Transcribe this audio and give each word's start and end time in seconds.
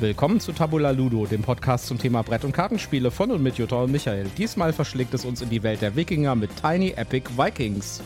Willkommen 0.00 0.40
zu 0.40 0.52
Tabula 0.52 0.90
Ludo, 0.90 1.24
dem 1.24 1.42
Podcast 1.42 1.86
zum 1.86 1.98
Thema 1.98 2.22
Brett- 2.22 2.44
und 2.44 2.52
Kartenspiele 2.52 3.12
von 3.12 3.30
und 3.30 3.42
mit 3.42 3.58
Jutta 3.58 3.76
und 3.76 3.92
Michael. 3.92 4.26
Diesmal 4.36 4.72
verschlägt 4.72 5.14
es 5.14 5.24
uns 5.24 5.40
in 5.40 5.50
die 5.50 5.62
Welt 5.62 5.82
der 5.82 5.94
Wikinger 5.94 6.34
mit 6.34 6.50
Tiny 6.60 6.90
Epic 6.96 7.30
Vikings. 7.36 8.02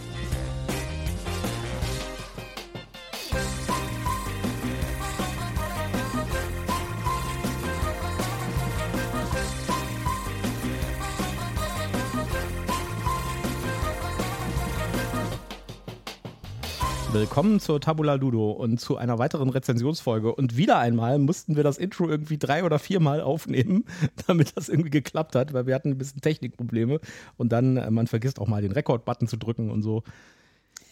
Willkommen 17.19 17.59
zur 17.59 17.81
Tabula 17.81 18.15
Ludo 18.15 18.53
und 18.53 18.79
zu 18.79 18.97
einer 18.97 19.19
weiteren 19.19 19.49
Rezensionsfolge. 19.49 20.33
Und 20.33 20.57
wieder 20.57 20.79
einmal 20.79 21.19
mussten 21.19 21.57
wir 21.57 21.65
das 21.65 21.77
Intro 21.77 22.09
irgendwie 22.09 22.39
drei 22.39 22.63
oder 22.63 22.79
viermal 22.79 23.21
aufnehmen, 23.21 23.87
damit 24.29 24.57
das 24.57 24.69
irgendwie 24.69 24.91
geklappt 24.91 25.35
hat, 25.35 25.53
weil 25.53 25.67
wir 25.67 25.75
hatten 25.75 25.91
ein 25.91 25.99
bisschen 25.99 26.21
Technikprobleme. 26.21 27.01
Und 27.37 27.51
dann, 27.51 27.77
äh, 27.77 27.91
man 27.91 28.07
vergisst 28.07 28.39
auch 28.39 28.47
mal 28.47 28.63
den 28.63 28.71
Rekord-Button 28.71 29.27
zu 29.27 29.37
drücken 29.37 29.69
und 29.69 29.83
so. 29.83 30.05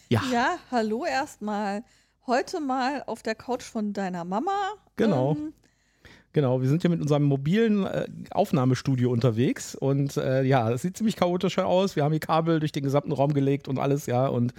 Ja. 0.09 0.21
Ja, 0.29 0.57
hallo 0.69 1.05
erstmal. 1.05 1.85
Heute 2.25 2.59
mal 2.59 3.03
auf 3.07 3.23
der 3.23 3.35
Couch 3.35 3.63
von 3.63 3.93
deiner 3.93 4.25
Mama. 4.25 4.73
Genau. 4.97 5.31
Ähm, 5.31 5.53
Genau, 6.37 6.61
wir 6.61 6.69
sind 6.69 6.83
hier 6.83 6.91
mit 6.91 7.01
unserem 7.01 7.23
mobilen 7.23 7.83
äh, 7.87 8.05
Aufnahmestudio 8.29 9.09
unterwegs 9.09 9.73
und 9.73 10.17
äh, 10.17 10.43
ja, 10.43 10.69
es 10.69 10.83
sieht 10.83 10.95
ziemlich 10.95 11.15
chaotisch 11.15 11.57
aus. 11.57 11.95
Wir 11.95 12.03
haben 12.03 12.11
hier 12.11 12.19
Kabel 12.19 12.59
durch 12.59 12.71
den 12.71 12.83
gesamten 12.83 13.11
Raum 13.11 13.33
gelegt 13.33 13.67
und 13.67 13.79
alles, 13.79 14.05
ja. 14.05 14.27
Und 14.27 14.53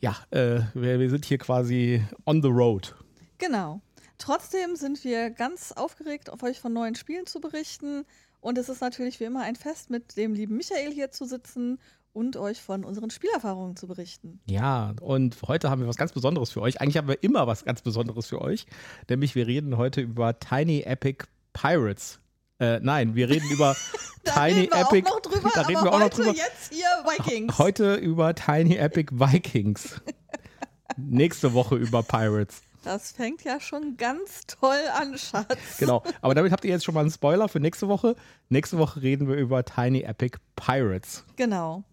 ja, 0.00 0.16
äh, 0.32 0.62
wir, 0.74 0.98
wir 0.98 1.10
sind 1.10 1.24
hier 1.24 1.38
quasi 1.38 2.02
on 2.26 2.42
the 2.42 2.48
road. 2.48 2.96
Genau. 3.38 3.80
Trotzdem 4.18 4.74
sind 4.74 5.04
wir 5.04 5.30
ganz 5.30 5.70
aufgeregt, 5.70 6.28
auf 6.28 6.42
euch 6.42 6.58
von 6.58 6.72
neuen 6.72 6.96
Spielen 6.96 7.26
zu 7.26 7.40
berichten. 7.40 8.04
Und 8.40 8.58
es 8.58 8.68
ist 8.68 8.80
natürlich 8.80 9.20
wie 9.20 9.24
immer 9.24 9.42
ein 9.42 9.54
Fest, 9.54 9.90
mit 9.90 10.16
dem 10.16 10.34
lieben 10.34 10.56
Michael 10.56 10.90
hier 10.90 11.12
zu 11.12 11.24
sitzen 11.24 11.78
und 12.12 12.36
euch 12.36 12.60
von 12.60 12.84
unseren 12.84 13.10
Spielerfahrungen 13.10 13.76
zu 13.76 13.86
berichten. 13.86 14.40
Ja, 14.46 14.94
und 15.00 15.36
heute 15.46 15.70
haben 15.70 15.80
wir 15.80 15.88
was 15.88 15.96
ganz 15.96 16.12
Besonderes 16.12 16.50
für 16.50 16.60
euch. 16.60 16.80
Eigentlich 16.80 16.96
haben 16.96 17.08
wir 17.08 17.22
immer 17.22 17.46
was 17.46 17.64
ganz 17.64 17.82
Besonderes 17.82 18.26
für 18.26 18.40
euch, 18.40 18.66
nämlich 19.08 19.34
wir 19.34 19.46
reden 19.46 19.76
heute 19.76 20.00
über 20.00 20.38
Tiny 20.38 20.82
Epic 20.82 21.24
Pirates. 21.52 22.20
Äh, 22.58 22.80
nein, 22.80 23.14
wir 23.14 23.28
reden 23.28 23.50
über 23.50 23.74
Tiny 24.24 24.60
reden 24.60 24.72
Epic. 24.72 25.08
Drüber, 25.22 25.50
da 25.54 25.62
reden 25.62 25.84
wir 25.84 25.92
auch 25.92 25.98
noch 25.98 26.10
drüber. 26.10 26.32
Jetzt 26.32 26.72
hier 26.72 26.86
Vikings. 27.04 27.58
Heute 27.58 27.94
über 27.94 28.34
Tiny 28.34 28.76
Epic 28.76 29.12
Vikings. 29.12 30.00
Nächste 30.96 31.54
Woche 31.54 31.76
über 31.76 32.02
Pirates. 32.02 32.62
Das 32.84 33.12
fängt 33.12 33.44
ja 33.44 33.60
schon 33.60 33.96
ganz 33.96 34.46
toll 34.46 34.80
an, 34.98 35.16
Schatz. 35.16 35.78
Genau, 35.78 36.02
aber 36.20 36.34
damit 36.34 36.52
habt 36.52 36.64
ihr 36.64 36.72
jetzt 36.72 36.84
schon 36.84 36.94
mal 36.94 37.00
einen 37.02 37.10
Spoiler 37.10 37.48
für 37.48 37.60
nächste 37.60 37.86
Woche. 37.88 38.16
Nächste 38.48 38.76
Woche 38.76 39.02
reden 39.02 39.28
wir 39.28 39.36
über 39.36 39.64
Tiny 39.64 40.02
Epic 40.02 40.38
Pirates. 40.56 41.24
Genau. 41.36 41.84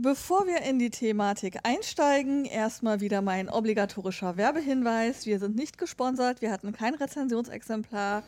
Bevor 0.00 0.46
wir 0.46 0.62
in 0.62 0.78
die 0.78 0.90
Thematik 0.90 1.58
einsteigen, 1.64 2.44
erstmal 2.44 3.00
wieder 3.00 3.20
mein 3.20 3.48
obligatorischer 3.48 4.36
Werbehinweis. 4.36 5.26
Wir 5.26 5.40
sind 5.40 5.56
nicht 5.56 5.76
gesponsert, 5.76 6.40
wir 6.40 6.52
hatten 6.52 6.70
kein 6.70 6.94
Rezensionsexemplar, 6.94 8.22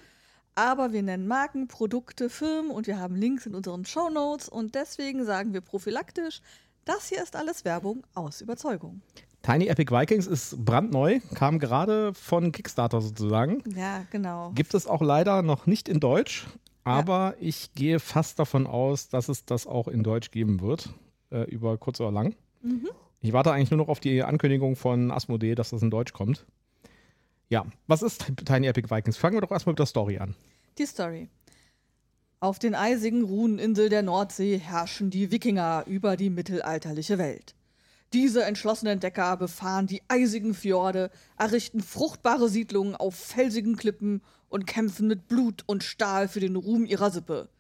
aber 0.57 0.93
wir 0.93 1.05
nennen 1.05 1.29
Marken, 1.29 1.69
Produkte, 1.69 2.29
Firmen 2.29 2.73
und 2.73 2.89
wir 2.89 2.99
haben 2.99 3.15
Links 3.15 3.47
in 3.47 3.55
unseren 3.55 3.85
Show 3.85 4.11
Notes 4.11 4.49
und 4.49 4.75
deswegen 4.75 5.25
sagen 5.25 5.53
wir 5.53 5.61
prophylaktisch, 5.61 6.43
das 6.87 7.09
hier 7.09 7.23
ist 7.23 7.37
alles 7.37 7.65
Werbung 7.65 8.05
aus 8.15 8.41
Überzeugung. 8.41 9.01
Tiny 9.43 9.69
Epic 9.69 9.95
Vikings 9.95 10.27
ist 10.27 10.65
brandneu, 10.65 11.21
kam 11.37 11.61
gerade 11.61 12.15
von 12.15 12.51
Kickstarter 12.51 13.01
sozusagen. 13.01 13.63
Ja, 13.77 14.07
genau. 14.11 14.51
Gibt 14.57 14.75
es 14.75 14.89
auch 14.89 15.03
leider 15.03 15.43
noch 15.43 15.67
nicht 15.67 15.89
in 15.89 16.01
Deutsch, 16.01 16.49
aber 16.83 17.37
ja. 17.39 17.47
ich 17.47 17.75
gehe 17.77 18.01
fast 18.01 18.41
davon 18.41 18.67
aus, 18.67 19.09
dass 19.09 19.29
es 19.29 19.45
das 19.45 19.69
auch 19.69 19.87
in 19.87 20.03
Deutsch 20.03 20.33
geben 20.33 20.61
wird 20.61 20.93
äh, 21.31 21.43
über 21.45 21.79
kurz 21.79 22.01
oder 22.01 22.13
lang. 22.13 22.35
Mhm. 22.63 22.89
Ich 23.21 23.33
warte 23.33 23.53
eigentlich 23.53 23.71
nur 23.71 23.79
noch 23.79 23.89
auf 23.89 24.01
die 24.01 24.23
Ankündigung 24.23 24.77
von 24.77 25.11
Asmodee, 25.11 25.55
dass 25.55 25.71
das 25.71 25.83
in 25.83 25.91
Deutsch 25.91 26.13
kommt. 26.13 26.47
Ja, 27.49 27.67
was 27.87 28.03
ist 28.03 28.25
Tiny 28.45 28.69
Epic 28.69 28.91
Vikings? 28.91 29.17
Fangen 29.17 29.37
wir 29.37 29.41
doch 29.41 29.51
erstmal 29.51 29.73
mit 29.73 29.79
der 29.79 29.87
Story 29.87 30.19
an. 30.19 30.35
Die 30.79 30.87
Story. 30.87 31.29
Auf 32.39 32.59
den 32.59 32.75
eisigen 32.75 33.23
Runeninsel 33.23 33.91
der 33.91 34.03
Nordsee 34.03 34.57
herrschen 34.57 35.11
die 35.11 35.31
Wikinger 35.31 35.85
über 35.87 36.17
die 36.17 36.31
mittelalterliche 36.31 37.19
Welt. 37.19 37.55
Diese 38.15 38.45
entschlossenen 38.45 38.95
Entdecker 38.95 39.37
befahren 39.37 39.87
die 39.87 40.01
eisigen 40.09 40.55
Fjorde, 40.55 41.11
errichten 41.37 41.81
fruchtbare 41.81 42.49
Siedlungen 42.49 42.97
auf 42.97 43.15
felsigen 43.15 43.77
Klippen 43.77 44.23
und 44.49 44.67
kämpfen 44.67 45.07
mit 45.07 45.29
Blut 45.29 45.63
und 45.67 45.85
Stahl 45.85 46.29
für 46.29 46.41
den 46.41 46.57
Ruhm 46.57 46.87
ihrer 46.87 47.11
Sippe. 47.11 47.51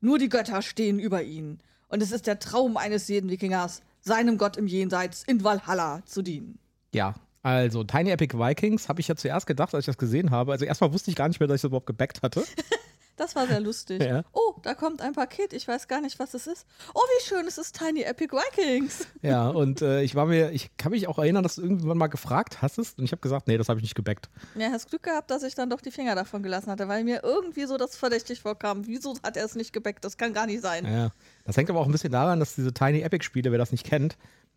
Nur 0.00 0.18
die 0.18 0.28
Götter 0.28 0.60
stehen 0.60 0.98
über 0.98 1.22
ihnen 1.22 1.60
und 1.88 2.02
es 2.02 2.12
ist 2.12 2.26
der 2.26 2.38
Traum 2.38 2.76
eines 2.76 3.08
jeden 3.08 3.30
Wikingers, 3.30 3.82
seinem 4.00 4.38
Gott 4.38 4.56
im 4.56 4.66
Jenseits 4.66 5.24
in 5.24 5.42
Valhalla 5.42 6.02
zu 6.06 6.22
dienen. 6.22 6.58
Ja, 6.94 7.14
also 7.42 7.84
Tiny 7.84 8.10
Epic 8.10 8.36
Vikings 8.36 8.88
habe 8.88 9.00
ich 9.00 9.08
ja 9.08 9.16
zuerst 9.16 9.46
gedacht, 9.46 9.74
als 9.74 9.82
ich 9.82 9.86
das 9.86 9.98
gesehen 9.98 10.30
habe. 10.30 10.52
Also 10.52 10.64
erstmal 10.64 10.92
wusste 10.92 11.10
ich 11.10 11.16
gar 11.16 11.28
nicht 11.28 11.38
mehr, 11.38 11.46
dass 11.46 11.56
ich 11.56 11.62
das 11.62 11.68
überhaupt 11.68 11.86
gebackt 11.86 12.22
hatte. 12.22 12.44
Das 13.16 13.34
war 13.34 13.46
sehr 13.46 13.60
lustig. 13.60 14.02
Ja. 14.02 14.22
Oh, 14.32 14.54
da 14.62 14.74
kommt 14.74 15.00
ein 15.00 15.12
Paket. 15.12 15.52
Ich 15.54 15.66
weiß 15.66 15.88
gar 15.88 16.00
nicht, 16.00 16.18
was 16.18 16.34
es 16.34 16.46
ist. 16.46 16.66
Oh, 16.94 17.00
wie 17.00 17.24
schön, 17.24 17.46
es 17.46 17.56
ist 17.56 17.78
Tiny 17.78 18.02
Epic 18.02 18.34
Vikings. 18.34 19.06
Ja, 19.22 19.48
und 19.48 19.80
äh, 19.80 20.02
ich 20.02 20.14
war 20.14 20.26
mir, 20.26 20.52
ich 20.52 20.76
kann 20.76 20.92
mich 20.92 21.08
auch 21.08 21.18
erinnern, 21.18 21.42
dass 21.42 21.56
du 21.56 21.62
irgendwann 21.62 21.96
mal 21.96 22.08
gefragt 22.08 22.60
hast 22.62 22.78
es 22.78 22.92
und 22.94 23.04
ich 23.04 23.12
habe 23.12 23.22
gesagt, 23.22 23.48
nee, 23.48 23.56
das 23.56 23.68
habe 23.68 23.80
ich 23.80 23.84
nicht 23.84 23.94
gebackt. 23.94 24.28
Ja, 24.54 24.70
hast 24.70 24.90
Glück 24.90 25.02
gehabt, 25.02 25.30
dass 25.30 25.42
ich 25.42 25.54
dann 25.54 25.70
doch 25.70 25.80
die 25.80 25.90
Finger 25.90 26.14
davon 26.14 26.42
gelassen 26.42 26.70
hatte, 26.70 26.88
weil 26.88 27.04
mir 27.04 27.22
irgendwie 27.22 27.64
so 27.64 27.78
das 27.78 27.96
verdächtig 27.96 28.40
vorkam. 28.40 28.86
Wieso 28.86 29.14
hat 29.22 29.36
er 29.36 29.44
es 29.44 29.54
nicht 29.54 29.72
gebackt? 29.72 30.04
Das 30.04 30.18
kann 30.18 30.34
gar 30.34 30.46
nicht 30.46 30.60
sein. 30.60 30.84
Ja, 30.84 31.10
das 31.44 31.56
hängt 31.56 31.70
aber 31.70 31.80
auch 31.80 31.86
ein 31.86 31.92
bisschen 31.92 32.12
daran, 32.12 32.38
dass 32.38 32.54
diese 32.54 32.72
Tiny 32.72 33.00
Epic 33.00 33.24
Spiele, 33.24 33.50
wer 33.50 33.58
das 33.58 33.72
nicht 33.72 33.86
kennt, 33.86 34.16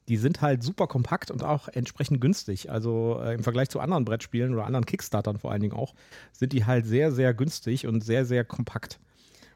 die 0.09 0.17
sind 0.17 0.41
halt 0.41 0.63
super 0.63 0.87
kompakt 0.87 1.29
und 1.29 1.43
auch 1.43 1.67
entsprechend 1.67 2.19
günstig. 2.19 2.71
Also 2.71 3.21
äh, 3.23 3.35
im 3.35 3.43
Vergleich 3.43 3.69
zu 3.69 3.79
anderen 3.79 4.05
Brettspielen 4.05 4.53
oder 4.53 4.65
anderen 4.65 4.85
Kickstartern 4.85 5.37
vor 5.37 5.51
allen 5.51 5.61
Dingen 5.61 5.73
auch, 5.73 5.93
sind 6.33 6.51
die 6.51 6.65
halt 6.65 6.87
sehr, 6.87 7.11
sehr 7.11 7.33
günstig 7.35 7.85
und 7.85 8.03
sehr, 8.03 8.25
sehr 8.25 8.43
kompakt. 8.43 8.99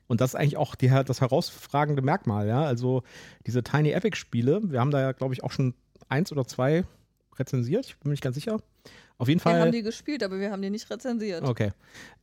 Und 0.06 0.22
das 0.22 0.32
ist 0.32 0.36
eigentlich 0.36 0.58
auch 0.58 0.76
die, 0.76 0.90
das 0.90 1.22
herausragende 1.22 2.04
Merkmal, 2.04 2.48
ja. 2.48 2.64
Also 2.64 3.02
diese 3.48 3.64
Tiny 3.64 3.92
Epic 3.92 4.16
Spiele, 4.16 4.62
wir 4.64 4.80
haben 4.80 4.92
da 4.92 5.02
ja, 5.02 5.12
glaube 5.12 5.34
ich, 5.34 5.44
auch 5.44 5.52
schon 5.52 5.74
eins 6.08 6.32
oder 6.32 6.46
zwei 6.46 6.84
rezensiert, 7.40 7.88
ich 7.88 7.98
bin 7.98 8.10
mir 8.10 8.14
nicht 8.14 8.24
ganz 8.24 8.36
sicher. 8.36 8.60
Auf 9.18 9.28
jeden 9.28 9.40
Fall. 9.40 9.56
Wir 9.56 9.62
haben 9.62 9.72
die 9.72 9.84
gespielt, 9.84 10.24
aber 10.24 10.40
wir 10.40 10.52
haben 10.52 10.62
die 10.62 10.70
nicht 10.70 10.90
rezensiert. 10.90 11.44
Okay. 11.44 11.72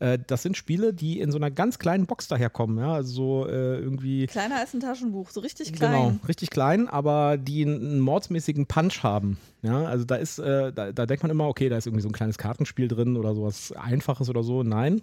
Äh, 0.00 0.18
das 0.26 0.42
sind 0.42 0.56
Spiele, 0.56 0.92
die 0.92 1.20
in 1.20 1.30
so 1.30 1.38
einer 1.38 1.50
ganz 1.50 1.78
kleinen 1.78 2.06
Box 2.06 2.28
daherkommen, 2.28 2.78
ja. 2.78 2.92
Also 2.92 3.12
so 3.12 3.48
äh, 3.48 3.78
irgendwie. 3.78 4.26
Kleiner 4.26 4.56
als 4.56 4.74
ein 4.74 4.80
Taschenbuch, 4.80 5.30
so 5.30 5.40
richtig 5.40 5.72
klein. 5.72 5.92
Genau, 5.92 6.12
richtig 6.26 6.50
klein, 6.50 6.88
aber 6.88 7.38
die 7.38 7.62
einen 7.62 8.00
mordsmäßigen 8.00 8.66
Punch 8.66 9.02
haben. 9.02 9.38
Ja, 9.62 9.84
also 9.84 10.04
da 10.04 10.16
ist, 10.16 10.38
äh, 10.38 10.72
da, 10.72 10.92
da 10.92 11.06
denkt 11.06 11.22
man 11.22 11.30
immer, 11.30 11.48
okay, 11.48 11.68
da 11.68 11.76
ist 11.76 11.86
irgendwie 11.86 12.02
so 12.02 12.08
ein 12.08 12.12
kleines 12.12 12.38
Kartenspiel 12.38 12.88
drin 12.88 13.16
oder 13.16 13.34
sowas 13.34 13.72
Einfaches 13.72 14.28
oder 14.28 14.42
so. 14.42 14.62
Nein. 14.62 15.02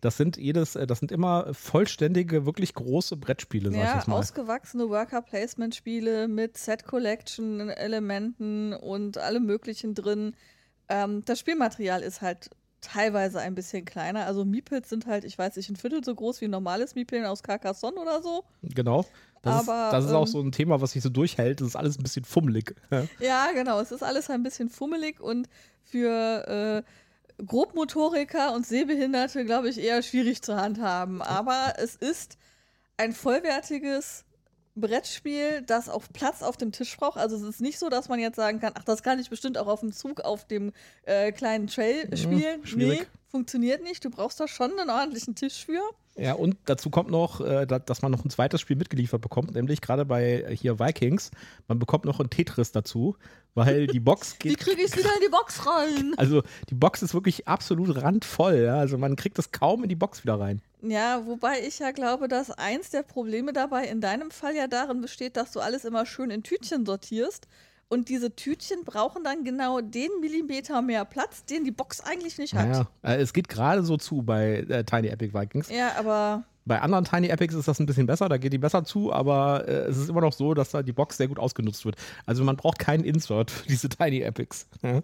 Das 0.00 0.16
sind 0.16 0.38
jedes, 0.38 0.76
äh, 0.76 0.86
das 0.86 1.00
sind 1.00 1.12
immer 1.12 1.52
vollständige, 1.52 2.46
wirklich 2.46 2.72
große 2.74 3.16
Brettspiele, 3.16 3.70
sag 3.70 3.78
ja, 3.78 3.90
ich 3.90 3.96
jetzt 3.96 4.08
mal. 4.08 4.16
ausgewachsene 4.16 4.88
Worker-Placement-Spiele 4.88 6.28
mit 6.28 6.56
Set-Collection-Elementen 6.56 8.72
und 8.72 9.18
allem 9.18 9.44
möglichen 9.44 9.94
drin. 9.94 10.34
Ähm, 10.90 11.24
das 11.24 11.38
Spielmaterial 11.38 12.02
ist 12.02 12.20
halt 12.20 12.50
teilweise 12.80 13.40
ein 13.40 13.54
bisschen 13.54 13.84
kleiner. 13.84 14.26
Also 14.26 14.44
Meeples 14.44 14.88
sind 14.88 15.06
halt, 15.06 15.24
ich 15.24 15.38
weiß 15.38 15.56
nicht, 15.56 15.70
ein 15.70 15.76
Viertel 15.76 16.02
so 16.04 16.14
groß 16.14 16.40
wie 16.40 16.46
ein 16.46 16.50
normales 16.50 16.94
Meeple 16.94 17.28
aus 17.28 17.42
Carcassonne 17.42 18.00
oder 18.00 18.22
so. 18.22 18.44
Genau. 18.62 19.06
Das, 19.42 19.68
Aber, 19.68 19.86
ist, 19.86 19.92
das 19.92 20.04
ist 20.06 20.12
auch 20.12 20.26
ähm, 20.26 20.32
so 20.32 20.40
ein 20.40 20.52
Thema, 20.52 20.80
was 20.80 20.92
sich 20.92 21.02
so 21.02 21.08
durchhält. 21.08 21.60
Das 21.60 21.68
ist 21.68 21.76
alles 21.76 21.98
ein 21.98 22.02
bisschen 22.02 22.24
fummelig. 22.24 22.74
Ja, 22.90 23.06
ja 23.20 23.52
genau. 23.54 23.80
Es 23.80 23.92
ist 23.92 24.02
alles 24.02 24.28
ein 24.30 24.42
bisschen 24.42 24.68
fummelig 24.68 25.20
und 25.20 25.48
für 25.84 26.84
äh, 27.38 27.42
Grobmotoriker 27.44 28.54
und 28.54 28.66
Sehbehinderte, 28.66 29.44
glaube 29.44 29.68
ich, 29.68 29.78
eher 29.78 30.02
schwierig 30.02 30.42
zu 30.42 30.56
handhaben. 30.56 31.22
Aber 31.22 31.74
es 31.78 31.96
ist 31.96 32.36
ein 32.96 33.12
vollwertiges 33.12 34.24
Brettspiel, 34.80 35.62
das 35.62 35.88
auf 35.88 36.12
Platz 36.12 36.42
auf 36.42 36.56
dem 36.56 36.72
Tisch 36.72 36.96
braucht. 36.96 37.18
Also 37.18 37.36
es 37.36 37.42
ist 37.42 37.60
nicht 37.60 37.78
so, 37.78 37.88
dass 37.88 38.08
man 38.08 38.18
jetzt 38.18 38.36
sagen 38.36 38.60
kann, 38.60 38.72
ach, 38.76 38.84
das 38.84 39.02
kann 39.02 39.18
ich 39.18 39.30
bestimmt 39.30 39.58
auch 39.58 39.66
auf 39.66 39.80
dem 39.80 39.92
Zug 39.92 40.20
auf 40.20 40.46
dem 40.46 40.72
äh, 41.04 41.32
kleinen 41.32 41.66
Trail 41.66 42.08
mhm, 42.10 42.16
spielen. 42.16 42.60
Mhm, 42.60 42.78
nee, 42.78 43.02
funktioniert 43.28 43.82
nicht. 43.82 44.04
Du 44.04 44.10
brauchst 44.10 44.40
da 44.40 44.48
schon 44.48 44.78
einen 44.78 44.90
ordentlichen 44.90 45.34
Tisch 45.34 45.64
für. 45.64 45.80
Ja, 46.16 46.34
und 46.34 46.56
dazu 46.66 46.90
kommt 46.90 47.10
noch, 47.10 47.40
äh, 47.40 47.66
dass 47.66 48.02
man 48.02 48.12
noch 48.12 48.24
ein 48.24 48.30
zweites 48.30 48.60
Spiel 48.60 48.76
mitgeliefert 48.76 49.22
bekommt, 49.22 49.54
nämlich 49.54 49.80
gerade 49.80 50.04
bei 50.04 50.42
äh, 50.42 50.56
hier 50.56 50.78
Vikings, 50.78 51.30
man 51.68 51.78
bekommt 51.78 52.04
noch 52.04 52.20
ein 52.20 52.28
Tetris 52.28 52.72
dazu, 52.72 53.16
weil 53.54 53.86
die 53.86 54.00
Box 54.00 54.36
geht. 54.38 54.52
Wie 54.52 54.56
kriege 54.56 54.82
ich 54.82 54.90
es 54.90 54.96
wieder 54.96 55.14
in 55.14 55.22
die 55.24 55.30
Box 55.30 55.66
rein? 55.66 56.14
Also 56.18 56.42
die 56.68 56.74
Box 56.74 57.02
ist 57.02 57.14
wirklich 57.14 57.48
absolut 57.48 58.02
randvoll, 58.02 58.64
ja? 58.64 58.74
also 58.74 58.98
man 58.98 59.16
kriegt 59.16 59.38
es 59.38 59.52
kaum 59.52 59.82
in 59.84 59.88
die 59.88 59.96
Box 59.96 60.22
wieder 60.22 60.38
rein. 60.38 60.60
Ja, 60.82 61.26
wobei 61.26 61.60
ich 61.66 61.78
ja 61.78 61.90
glaube, 61.90 62.26
dass 62.28 62.50
eins 62.50 62.90
der 62.90 63.02
Probleme 63.02 63.52
dabei 63.52 63.86
in 63.86 64.00
deinem 64.00 64.30
Fall 64.30 64.54
ja 64.54 64.66
darin 64.66 65.00
besteht, 65.00 65.36
dass 65.36 65.52
du 65.52 65.60
alles 65.60 65.84
immer 65.84 66.06
schön 66.06 66.30
in 66.30 66.42
Tütchen 66.42 66.86
sortierst 66.86 67.46
Und 67.88 68.08
diese 68.08 68.34
Tütchen 68.36 68.84
brauchen 68.84 69.24
dann 69.24 69.42
genau 69.44 69.80
den 69.80 70.10
Millimeter 70.20 70.80
mehr 70.80 71.04
Platz, 71.04 71.44
den 71.44 71.64
die 71.64 71.72
Box 71.72 72.00
eigentlich 72.00 72.38
nicht 72.38 72.54
hat. 72.54 72.68
Naja, 72.68 72.86
äh, 73.02 73.16
es 73.20 73.32
geht 73.32 73.48
gerade 73.48 73.82
so 73.82 73.96
zu 73.96 74.22
bei 74.22 74.64
äh, 74.68 74.84
Tiny 74.84 75.08
Epic 75.08 75.34
Vikings. 75.34 75.68
Ja, 75.68 75.96
aber 75.98 76.44
Bei 76.64 76.80
anderen 76.80 77.04
Tiny 77.04 77.28
Epics 77.28 77.54
ist 77.54 77.66
das 77.66 77.80
ein 77.80 77.86
bisschen 77.86 78.06
besser, 78.06 78.28
da 78.28 78.36
geht 78.38 78.52
die 78.52 78.58
besser 78.58 78.84
zu, 78.84 79.12
aber 79.12 79.66
äh, 79.66 79.72
es 79.88 79.96
ist 79.96 80.08
immer 80.08 80.20
noch 80.20 80.32
so, 80.32 80.54
dass 80.54 80.70
da 80.70 80.82
die 80.82 80.92
Box 80.92 81.16
sehr 81.16 81.26
gut 81.28 81.38
ausgenutzt 81.40 81.84
wird. 81.84 81.96
Also 82.26 82.44
man 82.44 82.56
braucht 82.56 82.78
keinen 82.78 83.02
Insert 83.02 83.50
für 83.50 83.66
diese 83.66 83.88
Tiny 83.88 84.20
Epics. 84.22 84.66
Ja? 84.82 85.02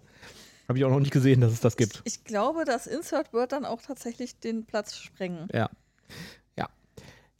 Habe 0.67 0.79
ich 0.79 0.85
auch 0.85 0.89
noch 0.89 0.99
nicht 0.99 1.13
gesehen, 1.13 1.41
dass 1.41 1.53
es 1.53 1.61
das 1.61 1.77
gibt. 1.77 2.01
ich 2.03 2.23
glaube, 2.23 2.65
das 2.65 2.87
Insert 2.87 3.31
wird 3.33 3.51
dann 3.51 3.65
auch 3.65 3.81
tatsächlich 3.81 4.39
den 4.39 4.65
Platz 4.65 4.97
sprengen. 4.97 5.47
Ja. 5.53 5.69
Ja. 6.57 6.67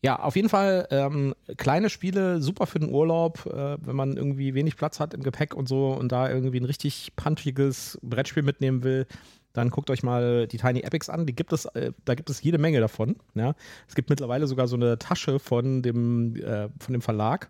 Ja, 0.02 0.20
auf 0.20 0.36
jeden 0.36 0.50
Fall 0.50 0.88
ähm, 0.92 1.34
kleine 1.58 1.90
Spiele, 1.90 2.42
super 2.42 2.68
für 2.68 2.80
den 2.80 2.94
Urlaub, 2.94 3.46
äh, 3.48 3.78
wenn 3.86 3.96
man 3.96 4.16
irgendwie 4.16 4.54
wenig 4.54 4.78
Platz 4.78 5.00
hat 5.00 5.14
im 5.14 5.24
Gepäck 5.24 5.56
und 5.56 5.68
so 5.68 5.92
und 5.92 6.12
da 6.12 6.30
irgendwie 6.30 6.60
ein 6.60 6.66
richtig 6.66 7.16
punchiges 7.16 8.00
Brettspiel 8.02 8.44
mitnehmen 8.44 8.84
will, 8.84 9.08
dann 9.58 9.70
guckt 9.72 9.90
euch 9.90 10.04
mal 10.04 10.48
die 10.48 10.58
Tiny 10.58 10.82
Epics 10.82 11.10
an. 11.10 11.26
Die 11.26 11.36
gibt 11.36 11.52
es, 11.52 11.66
äh, 11.66 11.92
da 12.06 12.16
gibt 12.16 12.30
es 12.30 12.42
jede 12.42 12.58
Menge 12.58 12.80
davon. 12.80 13.16
Ja. 13.36 13.56
Es 13.88 13.96
gibt 13.96 14.10
mittlerweile 14.10 14.48
sogar 14.48 14.68
so 14.68 14.76
eine 14.76 14.98
Tasche 15.00 15.40
von 15.40 15.82
dem, 15.82 16.36
äh, 16.36 16.70
von 16.80 16.94
dem 16.94 17.02
Verlag, 17.02 17.50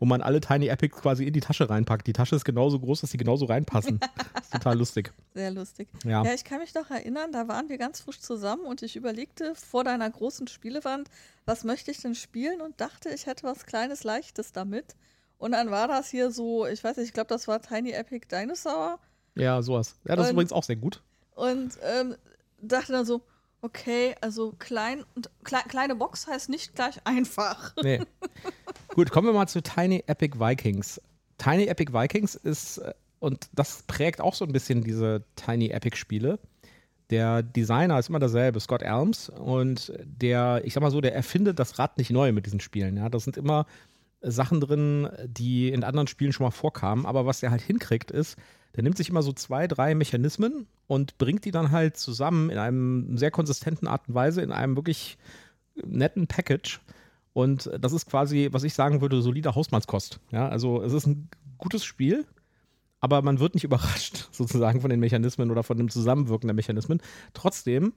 wo 0.00 0.04
man 0.04 0.20
alle 0.20 0.40
Tiny 0.40 0.66
Epics 0.68 1.00
quasi 1.00 1.24
in 1.26 1.32
die 1.32 1.40
Tasche 1.40 1.70
reinpackt. 1.70 2.06
Die 2.06 2.12
Tasche 2.12 2.36
ist 2.36 2.44
genauso 2.44 2.78
groß, 2.80 3.00
dass 3.02 3.10
sie 3.10 3.16
genauso 3.18 3.46
reinpassen. 3.46 4.00
ist 4.42 4.52
total 4.52 4.76
lustig. 4.78 5.12
Sehr 5.34 5.50
lustig. 5.50 5.88
Ja. 6.04 6.24
Ja, 6.24 6.34
ich 6.34 6.44
kann 6.44 6.58
mich 6.58 6.74
noch 6.74 6.90
erinnern, 6.90 7.32
da 7.32 7.48
waren 7.48 7.68
wir 7.68 7.78
ganz 7.78 8.00
frisch 8.00 8.20
zusammen 8.20 8.64
und 8.66 8.82
ich 8.82 8.96
überlegte 8.96 9.54
vor 9.54 9.84
deiner 9.84 10.10
großen 10.10 10.48
Spielewand, 10.48 11.08
was 11.46 11.64
möchte 11.64 11.90
ich 11.90 11.98
denn 12.00 12.14
spielen 12.14 12.60
und 12.60 12.80
dachte, 12.80 13.10
ich 13.10 13.26
hätte 13.26 13.44
was 13.44 13.66
Kleines, 13.66 14.04
Leichtes 14.04 14.52
damit. 14.52 14.94
Und 15.38 15.52
dann 15.52 15.70
war 15.70 15.88
das 15.88 16.08
hier 16.08 16.30
so, 16.30 16.66
ich 16.66 16.82
weiß 16.82 16.96
nicht, 16.96 17.06
ich 17.08 17.12
glaube, 17.12 17.28
das 17.28 17.46
war 17.48 17.60
Tiny 17.60 17.90
Epic 17.92 18.26
Dinosaur. 18.30 18.98
Ja, 19.34 19.60
sowas. 19.62 19.96
Ja, 20.06 20.16
das 20.16 20.26
ist 20.26 20.30
Und- 20.30 20.34
übrigens 20.36 20.52
auch 20.52 20.62
sehr 20.64 20.76
gut. 20.76 21.02
Und 21.34 21.78
ähm, 21.82 22.16
dachte 22.60 22.92
dann 22.92 23.04
so, 23.04 23.22
okay, 23.64 24.14
also 24.20 24.52
klein 24.58 25.04
und 25.14 25.30
klei 25.42 25.60
kleine 25.68 25.94
Box 25.94 26.26
heißt 26.26 26.48
nicht 26.48 26.74
gleich 26.74 27.00
einfach. 27.04 27.74
Nee. 27.82 28.00
Gut, 28.94 29.10
kommen 29.10 29.26
wir 29.26 29.32
mal 29.32 29.48
zu 29.48 29.62
Tiny 29.62 30.04
Epic 30.06 30.38
Vikings. 30.38 31.00
Tiny 31.38 31.64
Epic 31.64 31.92
Vikings 31.92 32.34
ist, 32.34 32.78
äh, 32.78 32.94
und 33.18 33.48
das 33.52 33.82
prägt 33.86 34.20
auch 34.20 34.34
so 34.34 34.44
ein 34.44 34.52
bisschen 34.52 34.82
diese 34.82 35.24
Tiny 35.34 35.70
Epic 35.70 35.96
Spiele. 35.96 36.38
Der 37.10 37.42
Designer 37.42 37.98
ist 37.98 38.08
immer 38.08 38.18
derselbe, 38.18 38.60
Scott 38.60 38.82
Elms. 38.82 39.28
Und 39.28 39.92
der, 40.04 40.62
ich 40.64 40.74
sag 40.74 40.82
mal 40.82 40.90
so, 40.90 41.00
der 41.00 41.14
erfindet 41.14 41.58
das 41.58 41.78
Rad 41.78 41.98
nicht 41.98 42.10
neu 42.10 42.32
mit 42.32 42.46
diesen 42.46 42.60
Spielen. 42.60 42.96
Ja, 42.96 43.08
das 43.08 43.24
sind 43.24 43.36
immer 43.36 43.66
Sachen 44.20 44.60
drin, 44.60 45.08
die 45.26 45.68
in 45.68 45.84
anderen 45.84 46.06
Spielen 46.06 46.32
schon 46.32 46.44
mal 46.44 46.50
vorkamen. 46.50 47.06
Aber 47.06 47.26
was 47.26 47.42
er 47.42 47.50
halt 47.50 47.62
hinkriegt, 47.62 48.10
ist, 48.10 48.36
der 48.74 48.82
nimmt 48.82 48.96
sich 48.96 49.10
immer 49.10 49.22
so 49.22 49.32
zwei, 49.32 49.66
drei 49.66 49.94
Mechanismen 49.94 50.66
und 50.86 51.18
bringt 51.18 51.44
die 51.44 51.50
dann 51.50 51.70
halt 51.70 51.96
zusammen 51.96 52.50
in 52.50 52.58
einem 52.58 53.16
sehr 53.16 53.30
konsistenten 53.30 53.86
Art 53.86 54.08
und 54.08 54.14
Weise, 54.14 54.42
in 54.42 54.52
einem 54.52 54.76
wirklich 54.76 55.16
netten 55.74 56.26
Package. 56.26 56.80
Und 57.32 57.70
das 57.80 57.92
ist 57.92 58.06
quasi, 58.06 58.48
was 58.52 58.62
ich 58.62 58.74
sagen 58.74 59.00
würde, 59.00 59.20
solide 59.22 59.54
Hausmannskost. 59.54 60.20
Ja, 60.30 60.48
also 60.48 60.82
es 60.82 60.92
ist 60.92 61.06
ein 61.06 61.28
gutes 61.58 61.84
Spiel, 61.84 62.26
aber 63.00 63.22
man 63.22 63.40
wird 63.40 63.54
nicht 63.54 63.64
überrascht 63.64 64.28
sozusagen 64.30 64.80
von 64.80 64.90
den 64.90 65.00
Mechanismen 65.00 65.50
oder 65.50 65.62
von 65.62 65.76
dem 65.76 65.88
Zusammenwirken 65.88 66.46
der 66.46 66.54
Mechanismen. 66.54 67.00
Trotzdem 67.32 67.92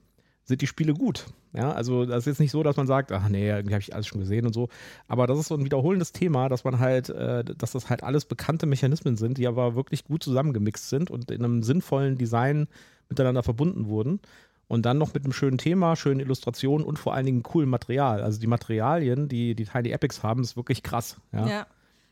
sind 0.48 0.62
die 0.62 0.66
Spiele 0.66 0.94
gut. 0.94 1.26
Ja, 1.52 1.72
also 1.72 2.06
das 2.06 2.20
ist 2.20 2.26
jetzt 2.26 2.40
nicht 2.40 2.50
so, 2.50 2.62
dass 2.62 2.76
man 2.76 2.86
sagt, 2.86 3.12
ach 3.12 3.28
nee, 3.28 3.48
irgendwie 3.48 3.74
habe 3.74 3.82
ich 3.82 3.94
alles 3.94 4.06
schon 4.06 4.20
gesehen 4.20 4.46
und 4.46 4.54
so. 4.54 4.68
Aber 5.06 5.26
das 5.26 5.38
ist 5.38 5.48
so 5.48 5.54
ein 5.54 5.64
wiederholendes 5.64 6.12
Thema, 6.12 6.48
dass 6.48 6.64
man 6.64 6.78
halt, 6.78 7.10
äh, 7.10 7.44
dass 7.44 7.72
das 7.72 7.90
halt 7.90 8.02
alles 8.02 8.24
bekannte 8.24 8.66
Mechanismen 8.66 9.16
sind, 9.16 9.38
die 9.38 9.46
aber 9.46 9.74
wirklich 9.74 10.04
gut 10.04 10.22
zusammengemixt 10.22 10.88
sind 10.88 11.10
und 11.10 11.30
in 11.30 11.44
einem 11.44 11.62
sinnvollen 11.62 12.16
Design 12.16 12.66
miteinander 13.10 13.42
verbunden 13.42 13.88
wurden. 13.88 14.20
Und 14.68 14.84
dann 14.84 14.98
noch 14.98 15.14
mit 15.14 15.24
einem 15.24 15.32
schönen 15.32 15.58
Thema, 15.58 15.96
schönen 15.96 16.20
Illustrationen 16.20 16.86
und 16.86 16.98
vor 16.98 17.14
allen 17.14 17.24
Dingen 17.24 17.42
coolen 17.42 17.68
Material. 17.70 18.22
Also 18.22 18.40
die 18.40 18.46
Materialien, 18.46 19.28
die 19.28 19.54
die 19.54 19.64
Tiny 19.64 19.90
Epics 19.90 20.22
haben, 20.22 20.42
ist 20.42 20.56
wirklich 20.56 20.82
krass. 20.82 21.16
Ja. 21.32 21.46
Ja. 21.46 21.66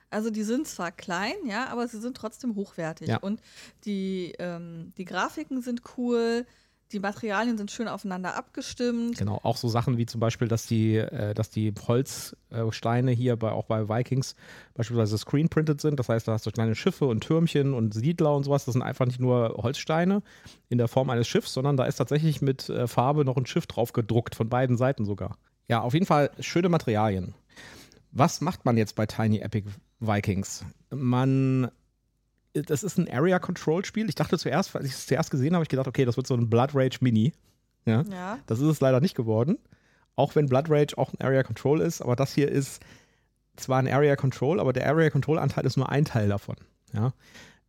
Also 0.09 0.31
die 0.31 0.45
sind 0.45 0.67
zwar 0.67 0.93
klein, 0.93 1.35
ja, 1.47 1.67
aber 1.69 1.89
sie 1.89 2.01
sind 2.01 2.17
trotzdem 2.17 2.55
hochwertig. 2.55 3.09
Ja. 3.09 3.19
Und 3.19 3.41
die, 3.85 4.35
ähm, 4.39 4.93
die 4.97 5.05
Grafiken 5.05 5.61
sind 5.63 5.83
cool, 5.99 6.47
die 6.93 7.01
Materialien 7.01 7.59
sind 7.59 7.71
schön 7.71 7.89
aufeinander 7.89 8.37
abgestimmt. 8.37 9.19
Genau, 9.19 9.41
auch 9.43 9.57
so 9.57 9.69
Sachen 9.69 9.99
wie 9.99 10.07
zum 10.07 10.21
Beispiel, 10.21 10.47
dass 10.47 10.67
die, 10.67 10.97
äh, 10.97 11.35
dass 11.35 11.51
die 11.51 11.73
Holzsteine 11.87 13.11
hier 13.11 13.37
bei, 13.37 13.51
auch 13.51 13.65
bei 13.65 13.89
Vikings 13.89 14.37
beispielsweise 14.75 15.19
screenprinted 15.19 15.81
sind. 15.81 15.99
Das 15.99 16.09
heißt, 16.09 16.29
da 16.29 16.33
hast 16.33 16.47
du 16.47 16.51
kleine 16.51 16.75
Schiffe 16.75 17.07
und 17.07 17.23
Türmchen 17.23 17.75
und 17.75 17.93
Siedler 17.93 18.35
und 18.35 18.45
sowas. 18.45 18.65
Das 18.65 18.75
sind 18.75 18.83
einfach 18.83 19.07
nicht 19.07 19.21
nur 19.21 19.57
Holzsteine 19.57 20.23
in 20.69 20.79
der 20.79 20.89
Form 20.89 21.11
eines 21.11 21.27
Schiffs, 21.27 21.53
sondern 21.53 21.77
da 21.77 21.85
ist 21.85 21.97
tatsächlich 21.97 22.41
mit 22.41 22.69
äh, 22.69 22.87
Farbe 22.87 23.25
noch 23.25 23.37
ein 23.37 23.47
Schiff 23.47 23.67
drauf 23.67 23.93
gedruckt, 23.93 24.35
von 24.35 24.49
beiden 24.49 24.77
Seiten 24.77 25.05
sogar. 25.05 25.39
Ja, 25.69 25.81
auf 25.81 25.95
jeden 25.95 26.07
Fall 26.07 26.31
schöne 26.39 26.69
Materialien. 26.69 27.35
Was 28.13 28.41
macht 28.41 28.65
man 28.65 28.77
jetzt 28.77 28.95
bei 28.95 29.07
Tiny 29.07 29.41
Epic 29.41 29.69
Vikings? 29.99 30.65
Man 30.91 31.71
das 32.63 32.83
ist 32.83 32.99
ein 32.99 33.11
Area-Control-Spiel. 33.11 34.09
Ich 34.09 34.15
dachte 34.15 34.39
zuerst, 34.39 34.75
als 34.75 34.87
ich 34.87 34.93
es 34.93 35.07
zuerst 35.07 35.31
gesehen 35.31 35.49
habe, 35.49 35.57
habe 35.57 35.65
ich 35.65 35.69
gedacht, 35.69 35.89
okay, 35.89 36.05
das 36.05 36.17
wird 36.17 36.27
so 36.27 36.35
ein 36.35 36.49
Blood 36.49 36.71
Rage 36.75 36.99
Mini. 37.01 37.33
Ja. 37.85 38.03
Ja. 38.11 38.39
Das 38.47 38.59
ist 38.61 38.67
es 38.67 38.81
leider 38.81 39.01
nicht 39.01 39.15
geworden. 39.15 39.59
Auch 40.17 40.35
wenn 40.35 40.47
Blood 40.47 40.71
Rage 40.71 40.97
auch 40.97 41.13
ein 41.13 41.21
Area 41.21 41.43
Control 41.43 41.81
ist, 41.81 42.01
aber 42.01 42.17
das 42.17 42.33
hier 42.33 42.51
ist 42.51 42.81
zwar 43.57 43.79
ein 43.79 43.89
Area 43.89 44.17
Control, 44.17 44.61
aber 44.61 44.73
der 44.73 44.87
Area 44.87 45.11
Control 45.11 45.39
Anteil 45.39 45.67
ist 45.67 45.77
nur 45.77 45.91
ein 45.91 46.05
Teil 46.05 46.29
davon. 46.29 46.57
Ja. 46.93 47.13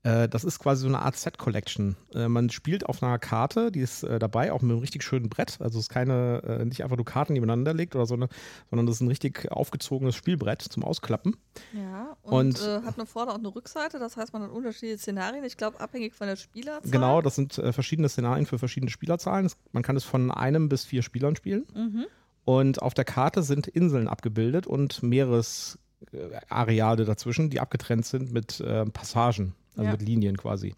Äh, 0.07 0.29
das 0.29 0.45
ist 0.45 0.59
quasi 0.59 0.83
so 0.83 0.87
eine 0.87 0.99
Art 0.99 1.17
Set 1.17 1.37
Collection. 1.37 1.97
Äh, 2.13 2.29
man 2.29 2.49
spielt 2.49 2.85
auf 2.85 3.03
einer 3.03 3.19
Karte, 3.19 3.71
die 3.71 3.81
ist 3.81 4.03
äh, 4.03 4.19
dabei, 4.19 4.53
auch 4.53 4.61
mit 4.61 4.71
einem 4.71 4.79
richtig 4.79 5.03
schönen 5.03 5.27
Brett. 5.27 5.57
Also 5.59 5.79
es 5.79 5.85
ist 5.85 5.89
keine, 5.89 6.63
nicht 6.65 6.83
einfach 6.83 6.95
nur 6.95 7.05
Karten, 7.05 7.33
die 7.33 7.41
miteinander 7.41 7.73
legt 7.73 7.95
oder 7.95 8.05
so, 8.05 8.13
eine, 8.13 8.29
sondern 8.69 8.85
das 8.85 8.97
ist 8.97 9.01
ein 9.01 9.07
richtig 9.09 9.51
aufgezogenes 9.51 10.15
Spielbrett 10.15 10.61
zum 10.61 10.83
Ausklappen. 10.83 11.35
Ja, 11.73 12.15
und, 12.21 12.33
Und- 12.33 12.61
äh, 12.61 12.81
hat 12.83 12.97
eine 12.97 13.05
Vorder- 13.05 13.33
und 13.35 13.45
eine 13.45 13.53
Rückseite, 13.53 13.99
das 13.99 14.15
heißt, 14.15 14.31
man 14.33 14.43
hat 14.43 14.51
unterschiedliche 14.51 14.97
Szenarien, 14.97 15.43
ich 15.43 15.57
glaube, 15.57 15.79
abhängig 15.81 16.13
von 16.13 16.27
der 16.27 16.37
Spielerzahl. 16.37 16.89
Genau, 16.89 17.21
das 17.21 17.35
sind 17.35 17.57
äh, 17.57 17.73
verschiedene 17.73 18.07
Szenarien 18.07 18.45
für 18.45 18.59
verschiedene 18.59 18.89
Spielerzahlen. 18.89 19.51
Man 19.73 19.83
kann 19.83 19.97
es 19.97 20.05
von 20.05 20.31
einem 20.31 20.69
bis 20.69 20.85
vier 20.85 21.03
Spielern 21.03 21.35
spielen. 21.35 21.65
Mhm. 21.73 22.05
Und 22.45 22.81
auf 22.81 22.93
der 22.93 23.03
Karte 23.03 23.43
sind 23.43 23.67
Inseln 23.67 24.07
abgebildet 24.07 24.67
und 24.67 25.03
Meeresareale 25.03 27.03
dazwischen, 27.03 27.49
die 27.49 27.59
abgetrennt 27.59 28.05
sind 28.05 28.31
mit 28.31 28.61
äh, 28.61 28.85
Passagen, 28.85 29.53
also 29.77 29.83
Ja. 29.85 29.91
mit 29.91 30.01
Linien 30.01 30.35
quasi. 30.37 30.75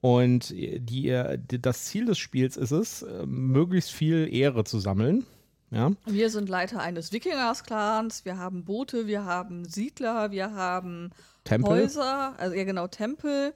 Und 0.00 0.50
die, 0.50 1.08
äh, 1.10 1.38
das 1.46 1.84
Ziel 1.84 2.06
des 2.06 2.18
Spiels 2.18 2.56
ist 2.56 2.72
es, 2.72 3.02
äh, 3.02 3.24
möglichst 3.26 3.90
viel 3.92 4.28
Ehre 4.32 4.64
zu 4.64 4.78
sammeln. 4.80 5.24
Ja, 5.70 5.92
Wir 6.04 6.28
sind 6.28 6.50
Leiter 6.50 6.80
eines 6.80 7.12
Wikingers-Clans, 7.12 8.26
wir 8.26 8.36
haben 8.36 8.64
Boote, 8.64 9.06
wir 9.06 9.24
haben 9.24 9.64
Siedler, 9.64 10.30
wir 10.30 10.52
haben 10.52 11.10
Tempel. 11.44 11.70
Häuser, 11.84 12.34
also 12.38 12.54
ja 12.54 12.64
genau, 12.64 12.88
Tempel 12.88 13.54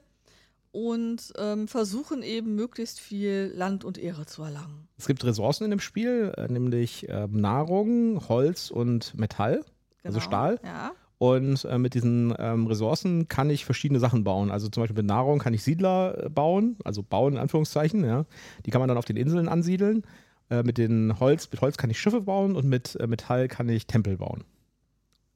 und 0.71 1.31
ähm, 1.37 1.67
versuchen 1.67 2.23
eben 2.23 2.55
möglichst 2.55 2.99
viel 2.99 3.51
Land 3.55 3.83
und 3.83 3.99
Ehre 3.99 4.25
zu 4.25 4.41
erlangen. 4.41 4.87
Es 4.97 5.05
gibt 5.05 5.23
Ressourcen 5.25 5.65
in 5.65 5.69
dem 5.69 5.79
Spiel, 5.79 6.33
äh, 6.37 6.47
nämlich 6.51 7.05
ähm, 7.07 7.33
Nahrung, 7.39 8.27
Holz 8.27 8.71
und 8.71 9.13
Metall, 9.15 9.57
also 10.03 10.17
Genau, 10.17 10.19
Stahl. 10.21 10.59
Ja. 10.63 10.91
Und 11.19 11.65
äh, 11.65 11.79
mit 11.79 11.95
diesen 11.95 12.33
ähm, 12.37 12.67
Ressourcen 12.67 13.27
kann 13.27 13.49
ich 13.49 13.65
verschiedene 13.65 13.99
Sachen 13.99 14.23
bauen. 14.23 14.51
Also 14.51 14.69
zum 14.69 14.83
Beispiel 14.83 14.97
mit 14.97 15.07
Nahrung 15.07 15.39
kann 15.39 15.53
ich 15.53 15.63
Siedler 15.63 16.25
äh, 16.25 16.29
bauen, 16.29 16.77
also 16.83 17.01
bauen 17.01 17.33
in 17.33 17.39
Anführungszeichen, 17.39 18.05
ja. 18.05 18.25
Die 18.65 18.71
kann 18.71 18.79
man 18.79 18.87
dann 18.87 18.97
auf 18.97 19.05
den 19.05 19.17
Inseln 19.17 19.47
ansiedeln. 19.47 20.03
Äh, 20.49 20.63
mit 20.63 20.77
den 20.77 21.19
Holz, 21.19 21.49
mit 21.51 21.61
Holz 21.61 21.77
kann 21.77 21.89
ich 21.89 21.99
Schiffe 21.99 22.21
bauen 22.21 22.55
und 22.55 22.67
mit 22.67 22.95
äh, 22.97 23.07
Metall 23.07 23.47
kann 23.47 23.67
ich 23.67 23.87
Tempel 23.87 24.17
bauen. 24.17 24.43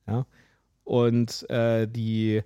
Ja. 0.08 0.28
Und 0.84 1.50
äh, 1.50 1.88
die, 1.88 2.44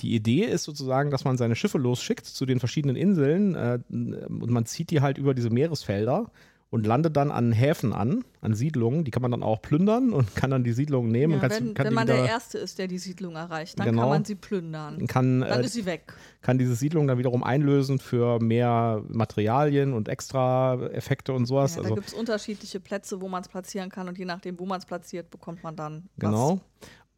die 0.00 0.14
Idee 0.14 0.44
ist 0.44 0.64
sozusagen, 0.64 1.10
dass 1.10 1.24
man 1.24 1.36
seine 1.36 1.54
Schiffe 1.54 1.78
losschickt 1.78 2.26
zu 2.26 2.46
den 2.46 2.58
verschiedenen 2.58 2.96
Inseln 2.96 3.54
äh, 3.54 3.78
und 3.90 4.50
man 4.50 4.66
zieht 4.66 4.90
die 4.90 5.00
halt 5.00 5.18
über 5.18 5.34
diese 5.34 5.50
Meeresfelder 5.50 6.32
und 6.72 6.86
landet 6.86 7.18
dann 7.18 7.30
an 7.30 7.52
Häfen 7.52 7.92
an, 7.92 8.24
an 8.40 8.54
Siedlungen. 8.54 9.04
Die 9.04 9.10
kann 9.10 9.20
man 9.20 9.30
dann 9.30 9.42
auch 9.42 9.60
plündern 9.60 10.10
und 10.14 10.34
kann 10.34 10.50
dann 10.50 10.64
die 10.64 10.72
Siedlungen 10.72 11.12
nehmen 11.12 11.34
Ja, 11.34 11.42
wenn 11.42 11.74
kann 11.74 11.86
wenn 11.86 11.92
man 11.92 12.06
der 12.06 12.24
Erste 12.24 12.56
ist, 12.56 12.78
der 12.78 12.88
die 12.88 12.96
Siedlung 12.96 13.36
erreicht, 13.36 13.78
dann 13.78 13.84
Genau. 13.88 14.00
kann 14.00 14.08
man 14.08 14.24
sie 14.24 14.36
plündern. 14.36 15.06
kann, 15.06 15.40
Dann 15.42 15.60
äh, 15.60 15.64
ist 15.66 15.74
sie 15.74 15.84
weg. 15.84 16.14
kann 16.40 16.56
diese 16.56 16.74
Siedlung 16.74 17.06
dann 17.06 17.18
wiederum 17.18 17.44
einlösen 17.44 17.98
für 17.98 18.40
mehr 18.40 19.02
Materialien 19.06 19.92
und 19.92 20.08
extra 20.08 20.80
Effekte 20.92 21.34
und 21.34 21.44
sowas. 21.44 21.72
Ja, 21.76 21.82
da 21.82 21.88
also 21.88 21.94
gibt 21.94 22.08
es 22.08 22.14
unterschiedliche 22.14 22.80
Plätze, 22.80 23.20
wo 23.20 23.28
man 23.28 23.42
es 23.42 23.48
platzieren 23.48 23.90
kann 23.90 24.08
und 24.08 24.16
je 24.16 24.24
nachdem, 24.24 24.58
wo 24.58 24.64
man 24.64 24.78
es 24.78 24.86
platziert, 24.86 25.30
bekommt 25.30 25.62
man 25.62 25.76
dann 25.76 26.08
Genau. 26.18 26.58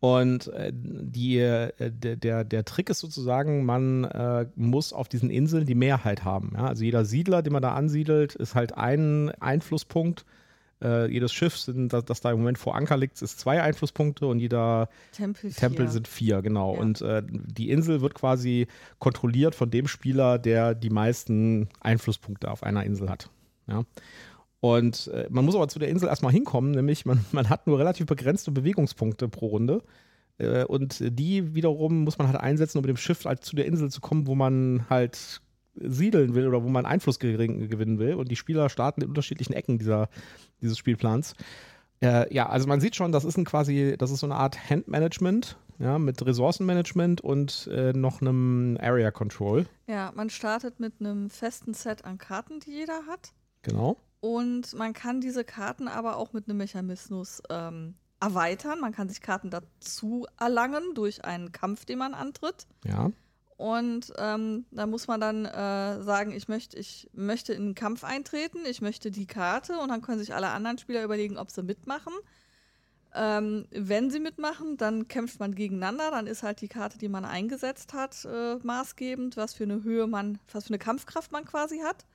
Und 0.04 0.48
äh, 0.48 0.70
die, 0.74 1.38
äh, 1.38 1.72
der, 1.78 2.16
der, 2.16 2.44
der 2.44 2.64
Trick 2.64 2.90
ist 2.90 2.98
sozusagen, 2.98 3.64
man 3.64 4.04
äh, 4.04 4.46
muss 4.56 4.92
auf 4.92 5.08
diesen 5.08 5.30
Inseln 5.30 5.64
die 5.64 5.74
Mehrheit 5.74 6.24
haben. 6.24 6.52
Ja? 6.54 6.66
Also 6.66 6.84
jeder 6.84 7.04
Siedler, 7.04 7.42
den 7.42 7.52
man 7.52 7.62
da 7.62 7.74
ansiedelt, 7.74 8.34
ist 8.34 8.54
halt 8.54 8.76
ein 8.76 9.30
Einflusspunkt 9.40 10.24
Äh, 10.82 11.10
jedes 11.10 11.32
Schiff, 11.32 11.56
sind, 11.56 11.92
das, 11.92 12.04
das 12.04 12.20
da 12.20 12.32
im 12.32 12.38
Moment 12.38 12.58
vor 12.58 12.74
Anker 12.74 12.96
liegt, 12.96 13.22
ist 13.22 13.38
zwei 13.38 13.62
Einflusspunkte 13.62 14.26
und 14.26 14.40
jeder 14.40 14.88
Tempel, 15.12 15.52
Tempel 15.52 15.86
vier. 15.86 15.92
sind 15.92 16.08
vier, 16.08 16.42
genau. 16.42 16.74
Ja. 16.74 16.80
Und 16.80 17.00
äh, 17.00 17.22
die 17.26 17.70
Insel 17.70 18.00
wird 18.00 18.14
quasi 18.14 18.66
kontrolliert 18.98 19.54
von 19.54 19.70
dem 19.70 19.86
Spieler, 19.86 20.38
der 20.38 20.74
die 20.74 20.90
meisten 20.90 21.68
Einflusspunkte 21.80 22.50
auf 22.50 22.62
einer 22.62 22.84
Insel 22.84 23.08
hat. 23.08 23.30
Ja. 23.66 23.84
Und 24.64 25.08
äh, 25.08 25.26
man 25.28 25.44
muss 25.44 25.54
aber 25.54 25.68
zu 25.68 25.78
der 25.78 25.90
Insel 25.90 26.08
erstmal 26.08 26.32
hinkommen, 26.32 26.70
nämlich 26.70 27.04
man, 27.04 27.22
man 27.32 27.50
hat 27.50 27.66
nur 27.66 27.78
relativ 27.78 28.06
begrenzte 28.06 28.50
Bewegungspunkte 28.50 29.28
pro 29.28 29.48
Runde. 29.48 29.82
Äh, 30.38 30.64
und 30.64 31.04
die 31.06 31.54
wiederum 31.54 32.02
muss 32.04 32.16
man 32.16 32.28
halt 32.28 32.40
einsetzen, 32.40 32.78
um 32.78 32.82
mit 32.82 32.88
dem 32.88 32.96
Schiff 32.96 33.26
halt 33.26 33.44
zu 33.44 33.56
der 33.56 33.66
Insel 33.66 33.90
zu 33.90 34.00
kommen, 34.00 34.26
wo 34.26 34.34
man 34.34 34.86
halt 34.88 35.42
siedeln 35.74 36.34
will 36.34 36.48
oder 36.48 36.64
wo 36.64 36.70
man 36.70 36.86
Einfluss 36.86 37.18
gewinnen 37.18 37.98
will. 37.98 38.14
Und 38.14 38.30
die 38.30 38.36
Spieler 38.36 38.70
starten 38.70 39.02
in 39.02 39.08
unterschiedlichen 39.08 39.52
Ecken 39.52 39.78
dieser, 39.78 40.08
dieses 40.62 40.78
Spielplans. 40.78 41.34
Äh, 42.00 42.32
ja, 42.34 42.48
also 42.48 42.66
man 42.66 42.80
sieht 42.80 42.96
schon, 42.96 43.12
das 43.12 43.26
ist 43.26 43.36
ein 43.36 43.44
quasi, 43.44 43.96
das 43.98 44.10
ist 44.10 44.20
so 44.20 44.26
eine 44.26 44.36
Art 44.36 44.70
Handmanagement, 44.70 45.58
ja, 45.78 45.98
mit 45.98 46.24
Ressourcenmanagement 46.24 47.20
und 47.20 47.68
äh, 47.70 47.92
noch 47.92 48.22
einem 48.22 48.78
Area 48.80 49.10
Control. 49.10 49.66
Ja, 49.88 50.10
man 50.14 50.30
startet 50.30 50.80
mit 50.80 50.94
einem 51.00 51.28
festen 51.28 51.74
Set 51.74 52.06
an 52.06 52.16
Karten, 52.16 52.60
die 52.60 52.70
jeder 52.70 53.02
hat. 53.06 53.34
Genau. 53.60 53.98
Und 54.24 54.72
man 54.72 54.94
kann 54.94 55.20
diese 55.20 55.44
Karten 55.44 55.86
aber 55.86 56.16
auch 56.16 56.32
mit 56.32 56.48
einem 56.48 56.56
Mechanismus 56.56 57.42
ähm, 57.50 57.92
erweitern. 58.20 58.80
Man 58.80 58.92
kann 58.92 59.10
sich 59.10 59.20
Karten 59.20 59.50
dazu 59.50 60.26
erlangen 60.40 60.94
durch 60.94 61.26
einen 61.26 61.52
Kampf, 61.52 61.84
den 61.84 61.98
man 61.98 62.14
antritt. 62.14 62.66
Ja. 62.86 63.12
Und 63.58 64.14
ähm, 64.16 64.64
da 64.70 64.86
muss 64.86 65.08
man 65.08 65.20
dann 65.20 65.44
äh, 65.44 66.02
sagen, 66.02 66.32
ich 66.32 66.48
möchte, 66.48 66.78
ich 66.78 67.10
möchte 67.12 67.52
in 67.52 67.66
den 67.66 67.74
Kampf 67.74 68.02
eintreten, 68.02 68.60
ich 68.64 68.80
möchte 68.80 69.10
die 69.10 69.26
Karte 69.26 69.78
und 69.78 69.90
dann 69.90 70.00
können 70.00 70.20
sich 70.20 70.34
alle 70.34 70.48
anderen 70.48 70.78
Spieler 70.78 71.04
überlegen, 71.04 71.36
ob 71.36 71.50
sie 71.50 71.62
mitmachen. 71.62 72.14
Ähm, 73.14 73.66
wenn 73.72 74.08
sie 74.08 74.20
mitmachen, 74.20 74.78
dann 74.78 75.06
kämpft 75.06 75.38
man 75.38 75.54
gegeneinander, 75.54 76.10
dann 76.10 76.26
ist 76.28 76.42
halt 76.42 76.62
die 76.62 76.68
Karte, 76.68 76.96
die 76.96 77.10
man 77.10 77.26
eingesetzt 77.26 77.92
hat, 77.92 78.24
äh, 78.24 78.56
maßgebend, 78.56 79.36
was 79.36 79.52
für 79.52 79.64
eine 79.64 79.82
Höhe 79.82 80.06
man, 80.06 80.38
was 80.50 80.64
für 80.64 80.70
eine 80.70 80.78
Kampfkraft 80.78 81.30
man 81.30 81.44
quasi 81.44 81.80
hat. 81.80 82.06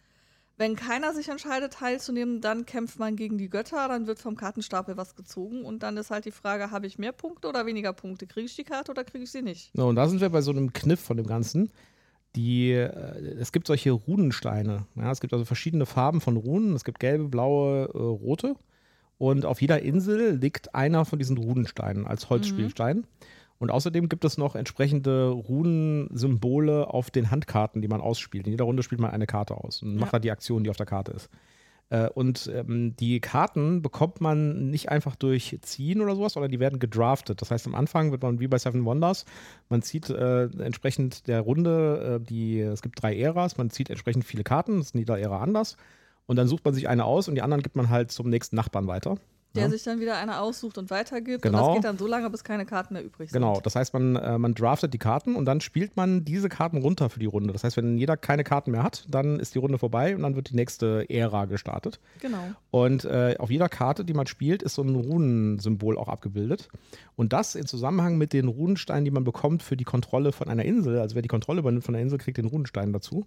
Wenn 0.59 0.75
keiner 0.75 1.13
sich 1.13 1.29
entscheidet, 1.29 1.71
teilzunehmen, 1.71 2.41
dann 2.41 2.65
kämpft 2.65 2.99
man 2.99 3.15
gegen 3.15 3.37
die 3.37 3.49
Götter, 3.49 3.87
dann 3.87 4.07
wird 4.07 4.19
vom 4.19 4.35
Kartenstapel 4.35 4.97
was 4.97 5.15
gezogen 5.15 5.63
und 5.63 5.83
dann 5.83 5.95
ist 5.95 6.11
halt 6.11 6.25
die 6.25 6.31
Frage, 6.31 6.69
habe 6.69 6.85
ich 6.85 6.99
mehr 6.99 7.13
Punkte 7.13 7.47
oder 7.47 7.65
weniger 7.65 7.93
Punkte? 7.93 8.27
Kriege 8.27 8.45
ich 8.45 8.57
die 8.57 8.65
Karte 8.65 8.91
oder 8.91 9.05
kriege 9.05 9.23
ich 9.23 9.31
sie 9.31 9.41
nicht? 9.41 9.71
So, 9.73 9.87
und 9.87 9.95
da 9.95 10.05
sind 10.09 10.19
wir 10.19 10.27
bei 10.29 10.41
so 10.41 10.51
einem 10.51 10.73
Kniff 10.73 10.99
von 10.99 11.15
dem 11.15 11.27
Ganzen. 11.27 11.71
Die, 12.35 12.71
äh, 12.73 12.89
es 13.39 13.53
gibt 13.53 13.67
solche 13.67 13.91
Runensteine. 13.91 14.85
Ja, 14.95 15.11
es 15.11 15.21
gibt 15.21 15.31
also 15.31 15.45
verschiedene 15.45 15.85
Farben 15.85 16.19
von 16.19 16.35
Runen. 16.35 16.75
Es 16.75 16.83
gibt 16.83 16.99
gelbe, 16.99 17.29
blaue, 17.29 17.85
äh, 17.85 17.97
rote. 17.97 18.57
Und 19.17 19.45
auf 19.45 19.61
jeder 19.61 19.81
Insel 19.81 20.35
liegt 20.35 20.75
einer 20.75 21.05
von 21.05 21.19
diesen 21.19 21.37
Runensteinen 21.37 22.05
als 22.05 22.29
Holzspielstein. 22.29 23.07
Und 23.59 23.71
außerdem 23.71 24.07
gibt 24.09 24.23
es 24.25 24.37
noch 24.37 24.55
entsprechende 24.55 25.27
Runensymbole 25.29 26.87
auf 26.93 27.11
den 27.11 27.29
Handkarten, 27.29 27.81
die 27.81 27.87
man 27.87 28.01
ausspielt. 28.01 28.45
In 28.47 28.51
jeder 28.53 28.65
Runde 28.65 28.83
spielt 28.83 29.01
man 29.01 29.11
eine 29.11 29.27
Karte 29.27 29.55
aus 29.55 29.81
und 29.83 29.95
macht 29.95 30.07
Ja. 30.07 30.11
da 30.13 30.19
die 30.19 30.31
Aktion, 30.31 30.63
die 30.63 30.69
auf 30.69 30.77
der 30.77 30.85
Karte 30.85 31.11
ist. 31.11 31.29
Äh, 31.89 32.07
Und 32.13 32.49
ähm, 32.53 32.95
die 32.97 33.19
Karten 33.19 33.81
bekommt 33.81 34.21
man 34.21 34.69
nicht 34.69 34.89
einfach 34.89 35.15
durch 35.15 35.57
Ziehen 35.61 36.01
oder 36.01 36.15
sowas, 36.15 36.33
sondern 36.33 36.51
die 36.51 36.59
werden 36.59 36.79
gedraftet. 36.79 37.41
Das 37.41 37.51
heißt, 37.51 37.65
am 37.67 37.75
Anfang 37.75 38.11
wird 38.11 38.21
man 38.21 38.39
wie 38.39 38.47
bei 38.47 38.57
Seven 38.59 38.85
Wonders, 38.85 39.25
man 39.69 39.81
zieht 39.81 40.09
äh, 40.09 40.43
entsprechend 40.45 41.27
der 41.27 41.41
Runde, 41.41 42.19
äh, 42.21 42.25
die, 42.25 42.59
es 42.61 42.81
gibt 42.81 43.01
drei 43.01 43.17
Äras, 43.17 43.57
man 43.57 43.69
zieht 43.71 43.89
entsprechend 43.89 44.23
viele 44.23 44.43
Karten, 44.43 44.77
das 44.77 44.87
ist 44.87 44.95
in 44.95 44.99
jeder 44.99 45.19
Ära 45.19 45.41
anders. 45.41 45.77
Und 46.27 46.35
dann 46.35 46.47
sucht 46.47 46.63
man 46.63 46.75
sich 46.75 46.87
eine 46.87 47.05
aus 47.05 47.27
und 47.27 47.35
die 47.35 47.41
anderen 47.41 47.63
gibt 47.63 47.75
man 47.75 47.89
halt 47.89 48.11
zum 48.11 48.29
nächsten 48.29 48.55
Nachbarn 48.55 48.85
weiter. 48.87 49.17
Der 49.55 49.63
Ja. 49.63 49.69
sich 49.69 49.81
dann 49.83 49.99
wieder 49.99 50.15
eine 50.17 50.39
aussucht 50.41 50.77
und 50.77 50.91
weitergibt. 50.91 51.43
Und 51.43 51.51
Genau. 51.51 51.65
das 51.67 51.75
geht 51.75 51.83
dann 51.83 51.97
so 51.97 52.05
lange, 52.05 52.29
bis 52.29 52.43
keine 52.43 52.67
Karten 52.67 52.93
mehr 52.93 53.03
übrig 53.03 53.31
sind. 53.31 53.41
Genau, 53.41 53.59
das 53.59 53.75
heißt, 53.75 53.93
man, 53.93 54.15
äh, 54.15 54.37
man 54.37 54.53
draftet 54.53 54.93
die 54.93 54.99
Karten 54.99 55.35
und 55.35 55.45
dann 55.45 55.59
spielt 55.59 55.97
man 55.97 56.23
diese 56.23 56.49
Karten 56.49 56.77
runter 56.77 57.09
für 57.09 57.19
die 57.19 57.25
Runde. 57.25 57.51
Das 57.51 57.63
heißt, 57.63 57.75
wenn 57.75 57.97
jeder 57.97 58.15
keine 58.15 58.43
Karten 58.43 58.69
mehr 58.69 58.83
hat, 58.83 59.05
dann 59.09 59.39
ist 59.39 59.55
die 59.55 59.59
Runde 59.59 59.79
vorbei 59.79 60.15
und 60.15 60.21
dann 60.21 60.35
wird 60.35 60.51
die 60.51 60.55
nächste 60.55 61.09
Ära 61.09 61.45
gestartet. 61.45 61.99
Genau. 62.21 62.37
Und 62.69 63.05
äh, 63.05 63.35
auf 63.39 63.49
jeder 63.49 63.69
Karte, 63.69 64.05
die 64.05 64.13
man 64.13 64.27
spielt, 64.27 64.61
ist 64.61 64.75
so 64.75 64.83
ein 64.83 64.93
Runensymbol 64.95 65.97
auch 65.97 66.09
abgebildet. 66.09 66.69
Und 67.15 67.33
das 67.33 67.55
in 67.55 67.65
Zusammenhang 67.65 68.19
mit 68.19 68.33
den 68.33 68.47
Runensteinen, 68.49 69.03
die 69.03 69.11
man 69.11 69.23
bekommt 69.23 69.63
für 69.63 69.75
die 69.75 69.83
Kontrolle 69.83 70.31
von 70.31 70.47
einer 70.47 70.63
Insel, 70.65 70.99
also 70.99 71.15
wer 71.15 71.21
die 71.23 71.27
Kontrolle 71.27 71.59
übernimmt 71.61 71.83
von 71.83 71.93
der 71.93 72.03
Insel, 72.03 72.19
kriegt 72.19 72.37
den 72.37 72.45
Runenstein 72.45 72.93
dazu, 72.93 73.25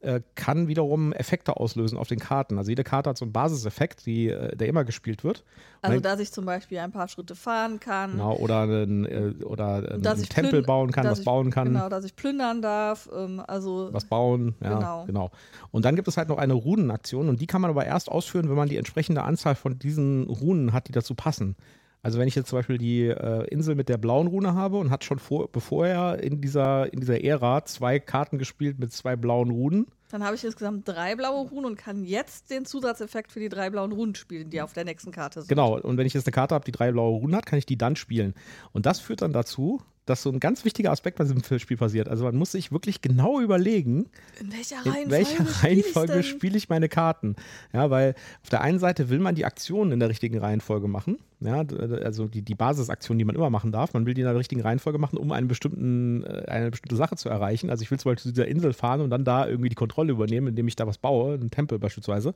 äh, 0.00 0.20
kann 0.36 0.68
wiederum 0.68 1.12
Effekte 1.12 1.56
auslösen 1.56 1.98
auf 1.98 2.06
den 2.06 2.20
Karten. 2.20 2.56
Also 2.56 2.70
jede 2.70 2.84
Karte 2.84 3.10
hat 3.10 3.18
so 3.18 3.24
einen 3.24 3.32
Basiseffekt, 3.32 4.06
die, 4.06 4.28
äh, 4.28 4.54
der 4.56 4.68
immer 4.68 4.84
gespielt 4.84 5.24
wird. 5.24 5.42
Also, 5.82 5.96
Und 5.96 6.04
dann- 6.04 6.12
dass 6.12 6.20
ich 6.20 6.30
zum 6.32 6.44
Beispiel 6.46 6.78
ein 6.78 6.92
paar 6.92 7.08
Schritte 7.08 7.34
fahren 7.34 7.80
kann. 7.80 8.12
Genau, 8.12 8.36
oder 8.36 8.60
einen, 8.62 9.04
äh, 9.06 9.34
oder 9.44 9.92
einen 9.94 10.22
Tempel 10.22 10.62
bauen 10.62 10.92
kann, 10.92 11.04
was 11.06 11.18
ich- 11.20 11.24
bauen 11.24 11.50
kann. 11.50 11.68
Genau, 11.72 11.88
dass 11.88 12.04
ich 12.04 12.14
plündern 12.14 12.62
darf. 12.62 13.08
Ähm, 13.12 13.42
also, 13.46 13.88
was 13.92 14.04
bauen. 14.04 14.54
Ja, 14.62 14.74
Genau. 14.78 15.04
genau. 15.06 15.30
Und 15.72 15.84
dann 15.84 15.96
gibt 15.96 16.06
es 16.06 16.16
halt 16.16 16.28
noch 16.28 16.38
eine 16.38 16.54
Runenaktion 16.54 17.28
und 17.28 17.40
die 17.40 17.46
kann 17.48 17.60
man 17.60 17.70
aber 17.70 17.84
erst 17.84 18.08
ausführen, 18.08 18.48
wenn 18.48 18.56
man 18.56 18.68
die 18.68 18.76
entsprechende 18.76 19.22
Anzahl 19.24 19.56
von 19.56 19.78
diesen 19.80 20.28
Runen 20.28 20.72
hat, 20.72 20.86
die 20.86 20.92
dazu 20.92 21.14
passen. 21.16 21.56
Also 22.02 22.18
wenn 22.18 22.28
ich 22.28 22.34
jetzt 22.34 22.48
zum 22.48 22.58
Beispiel 22.58 22.78
die 22.78 23.06
äh, 23.06 23.46
Insel 23.48 23.74
mit 23.74 23.88
der 23.88 23.98
blauen 23.98 24.28
Rune 24.28 24.54
habe 24.54 24.78
und 24.78 24.90
hat 24.90 25.04
schon 25.04 25.18
vor, 25.18 25.50
bevorher 25.50 26.22
in 26.22 26.40
dieser, 26.40 26.92
in 26.92 27.00
dieser 27.00 27.22
Ära 27.22 27.64
zwei 27.64 27.98
Karten 27.98 28.38
gespielt 28.38 28.78
mit 28.78 28.92
zwei 28.92 29.16
blauen 29.16 29.50
Runen. 29.50 29.86
dann 30.10 30.22
habe 30.22 30.36
ich 30.36 30.44
insgesamt 30.44 30.86
drei 30.86 31.16
blaue 31.16 31.48
Runen 31.48 31.66
und 31.66 31.76
kann 31.76 32.04
jetzt 32.04 32.50
den 32.50 32.64
Zusatzeffekt 32.64 33.32
für 33.32 33.40
die 33.40 33.48
drei 33.48 33.70
blauen 33.70 33.92
Runen 33.92 34.14
spielen, 34.14 34.50
die 34.50 34.62
auf 34.62 34.72
der 34.72 34.84
nächsten 34.84 35.10
Karte 35.10 35.40
sind. 35.40 35.48
Genau, 35.48 35.78
und 35.78 35.96
wenn 35.96 36.06
ich 36.06 36.14
jetzt 36.14 36.26
eine 36.26 36.32
Karte 36.32 36.54
habe, 36.54 36.64
die 36.64 36.72
drei 36.72 36.92
blaue 36.92 37.18
Runen 37.18 37.34
hat, 37.34 37.46
kann 37.46 37.58
ich 37.58 37.66
die 37.66 37.76
dann 37.76 37.96
spielen. 37.96 38.34
Und 38.72 38.86
das 38.86 39.00
führt 39.00 39.22
dann 39.22 39.32
dazu, 39.32 39.82
dass 40.06 40.22
so 40.22 40.30
ein 40.30 40.40
ganz 40.40 40.64
wichtiger 40.64 40.90
Aspekt 40.90 41.18
bei 41.18 41.24
diesem 41.24 41.42
Spiel 41.58 41.76
passiert. 41.76 42.08
Also 42.08 42.24
man 42.24 42.36
muss 42.36 42.52
sich 42.52 42.72
wirklich 42.72 43.02
genau 43.02 43.40
überlegen, 43.40 44.08
In 44.40 44.52
welcher 44.52 44.76
in 44.84 44.92
Reihenfolge, 44.92 45.10
welcher 45.10 45.64
Reihenfolge 45.64 46.22
spiele 46.22 46.24
spiele 46.24 46.56
ich 46.56 46.68
meine 46.68 46.88
Karten? 46.88 47.36
Ja, 47.72 47.90
weil 47.90 48.14
auf 48.42 48.48
der 48.48 48.62
einen 48.62 48.78
Seite 48.78 49.10
will 49.10 49.18
man 49.18 49.34
die 49.34 49.44
Aktionen 49.44 49.92
in 49.92 50.00
der 50.00 50.08
richtigen 50.08 50.38
Reihenfolge 50.38 50.88
machen. 50.88 51.18
Ja, 51.40 51.64
also 52.02 52.26
die, 52.26 52.42
die 52.42 52.56
Basisaktionen, 52.56 53.18
die 53.20 53.24
man 53.24 53.36
immer 53.36 53.48
machen 53.48 53.70
darf. 53.70 53.92
Man 53.94 54.06
will 54.06 54.14
die 54.14 54.22
in 54.22 54.26
der 54.26 54.34
richtigen 54.34 54.60
Reihenfolge 54.60 54.98
machen, 54.98 55.18
um 55.18 55.30
einen 55.30 55.46
bestimmten, 55.46 56.24
äh, 56.24 56.46
eine 56.48 56.70
bestimmte 56.72 56.96
Sache 56.96 57.14
zu 57.14 57.28
erreichen. 57.28 57.70
Also 57.70 57.82
ich 57.82 57.90
will 57.92 57.98
zum 58.00 58.10
Beispiel 58.10 58.30
zu 58.30 58.34
dieser 58.34 58.48
Insel 58.48 58.72
fahren 58.72 59.00
und 59.00 59.10
dann 59.10 59.24
da 59.24 59.46
irgendwie 59.46 59.68
die 59.68 59.76
Kontrolle 59.76 60.10
übernehmen, 60.10 60.48
indem 60.48 60.66
ich 60.66 60.74
da 60.74 60.86
was 60.88 60.98
baue, 60.98 61.34
einen 61.34 61.52
Tempel 61.52 61.78
beispielsweise. 61.78 62.34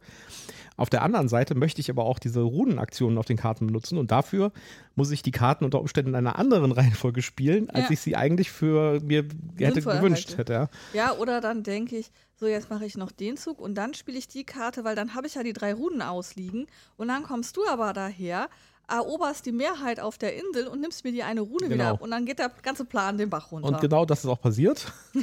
Auf 0.77 0.89
der 0.89 1.03
anderen 1.03 1.29
Seite 1.29 1.57
möchte 1.57 1.81
ich 1.81 1.91
aber 1.91 2.05
auch 2.05 2.21
diese 2.21 2.41
Runenaktionen 2.43 3.19
auf 3.19 3.27
den 3.27 3.37
Karten 3.37 3.67
benutzen 3.67 3.99
und 3.99 4.11
dafür 4.13 4.53
muss 4.95 5.11
ich 5.11 5.23
die 5.23 5.33
Karten 5.33 5.65
unter 5.65 5.81
Umständen 5.81 6.11
in 6.11 6.15
einer 6.17 6.39
anderen 6.39 6.71
Reihenfolge 6.73 7.23
spielen, 7.23 7.71
als 7.71 7.87
Ja. 7.87 7.91
ich 7.91 8.01
sie 8.01 8.15
eigentlich 8.17 8.53
für 8.53 9.01
mir 9.03 9.25
hätte 9.59 9.75
Sinnvoll 9.81 9.97
gewünscht 9.97 10.29
halte. 10.39 10.39
hätte. 10.39 10.53
Ja. 10.53 10.69
Ja, 10.95 11.17
oder 11.19 11.41
dann 11.41 11.65
denke 11.65 11.97
ich, 11.97 12.13
so 12.37 12.47
jetzt 12.47 12.71
mache 12.71 12.85
ich 12.87 12.97
noch 12.97 13.11
den 13.13 13.37
Zug 13.37 13.61
und 13.61 13.75
dann 13.75 13.95
spiele 13.95 14.19
ich 14.19 14.29
die 14.29 14.45
Karte, 14.45 14.85
weil 14.85 14.95
dann 14.97 15.15
habe 15.15 15.27
ich 15.27 15.35
ja 15.35 15.43
die 15.43 15.53
drei 15.53 15.75
Runen 15.75 16.03
ausliegen 16.03 16.67
und 16.97 17.09
dann 17.09 17.23
kommst 17.25 17.57
du 17.57 17.63
aber 17.69 17.93
daher, 17.93 18.49
eroberst 18.89 19.47
die 19.47 19.53
Mehrheit 19.53 20.01
auf 20.01 20.19
der 20.19 20.35
Insel 20.37 20.67
und 20.67 20.81
nimmst 20.81 21.05
mir 21.05 21.13
die 21.13 21.23
eine 21.23 21.41
Rune 21.41 21.67
wieder 21.67 21.77
Genau. 21.77 21.91
ab 21.93 22.03
und 22.03 22.11
dann 22.11 22.27
geht 22.27 22.39
der 22.39 22.51
ganze 22.63 22.85
Plan 22.85 23.17
den 23.17 23.31
Bach 23.31 23.51
runter. 23.53 23.69
Und 23.69 23.81
genau 23.81 24.05
das 24.05 24.21
ist 24.21 24.27
auch 24.27 24.41
passiert. 24.41 24.93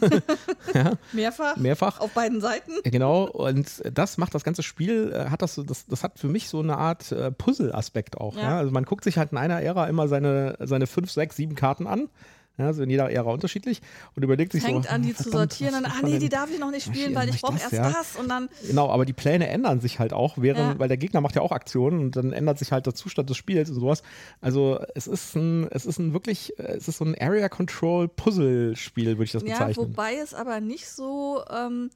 Mehrfach, 1.13 1.57
Mehrfach. 1.57 1.99
auf 1.99 2.11
beiden 2.11 2.41
Seiten. 2.41 2.71
Genau, 2.83 3.23
und 3.25 3.81
das 3.93 4.17
macht 4.17 4.33
das 4.35 4.43
ganze 4.43 4.63
Spiel, 4.63 5.11
äh, 5.13 5.29
hat 5.29 5.41
das 5.41 5.59
das, 5.65 5.85
das 5.85 6.03
hat 6.03 6.19
für 6.19 6.27
mich 6.27 6.49
so 6.49 6.59
eine 6.59 6.77
Art 6.77 7.11
äh, 7.11 7.31
Puzzle-Aspekt 7.31 8.17
auch. 8.17 8.35
Ja. 8.35 8.41
Ja. 8.41 8.57
Also 8.59 8.71
man 8.71 8.85
guckt 8.85 9.03
sich 9.03 9.17
halt 9.17 9.31
in 9.31 9.37
einer 9.37 9.61
Ära 9.61 9.87
immer 9.87 10.07
seine, 10.07 10.55
seine 10.59 10.87
fünf, 10.87 11.11
sechs, 11.11 11.35
sieben 11.35 11.55
Karten 11.55 11.87
an. 11.87 12.09
Ja, 12.59 12.65
also 12.67 12.83
in 12.83 12.89
jeder 12.89 13.09
Ära 13.09 13.31
unterschiedlich 13.31 13.81
und 14.15 14.23
überlegt 14.23 14.51
sich 14.51 14.61
Fängt 14.63 14.83
so. 14.83 14.89
an, 14.91 15.01
die 15.01 15.15
"Ah, 15.17 15.17
zu 15.23 15.31
sortieren 15.31 15.75
und 15.75 15.85
ah 15.85 15.93
nee, 16.03 16.19
die 16.19 16.27
denn?" 16.27 16.29
darf 16.29 16.49
ich 16.51 16.59
noch 16.59 16.71
nicht 16.71 16.85
spielen, 16.85 17.15
weil 17.15 17.29
ich 17.29 17.41
brauche 17.41 17.57
erst 17.57 17.71
ja? 17.71 17.89
das 17.89 18.17
und 18.17 18.27
dann 18.29 18.49
Genau, 18.67 18.89
aber 18.89 19.05
die 19.05 19.13
Pläne 19.13 19.47
ändern 19.47 19.79
sich 19.79 19.97
halt 19.99 20.11
auch, 20.13 20.33
während, 20.37 20.73
Ja. 20.73 20.79
weil 20.79 20.89
der 20.89 20.97
Gegner 20.97 21.21
macht 21.21 21.35
ja 21.35 21.41
auch 21.41 21.53
Aktionen 21.53 21.99
und 22.01 22.15
dann 22.17 22.33
ändert 22.33 22.59
sich 22.59 22.71
halt 22.73 22.85
der 22.85 22.93
Zustand 22.93 23.29
des 23.29 23.37
Spiels 23.37 23.69
und 23.69 23.75
sowas. 23.75 24.03
Also 24.41 24.79
es 24.93 25.07
ist 25.07 25.35
ein, 25.35 25.67
es 25.71 25.85
ist 25.85 25.99
ein 25.99 26.13
wirklich, 26.13 26.59
äh, 26.59 26.63
es 26.77 26.87
ist 26.89 26.97
so 26.97 27.05
ein 27.05 27.15
Area 27.19 27.47
Control 27.47 28.09
Puzzle 28.09 28.75
Spiel, 28.75 29.07
würde 29.17 29.23
ich 29.23 29.31
das 29.31 29.43
Ja, 29.43 29.59
bezeichnen. 29.59 29.87
wobei 29.87 30.15
es 30.17 30.33
aber 30.33 30.59
nicht 30.59 30.89
so, 30.89 31.41
ähm, 31.49 31.89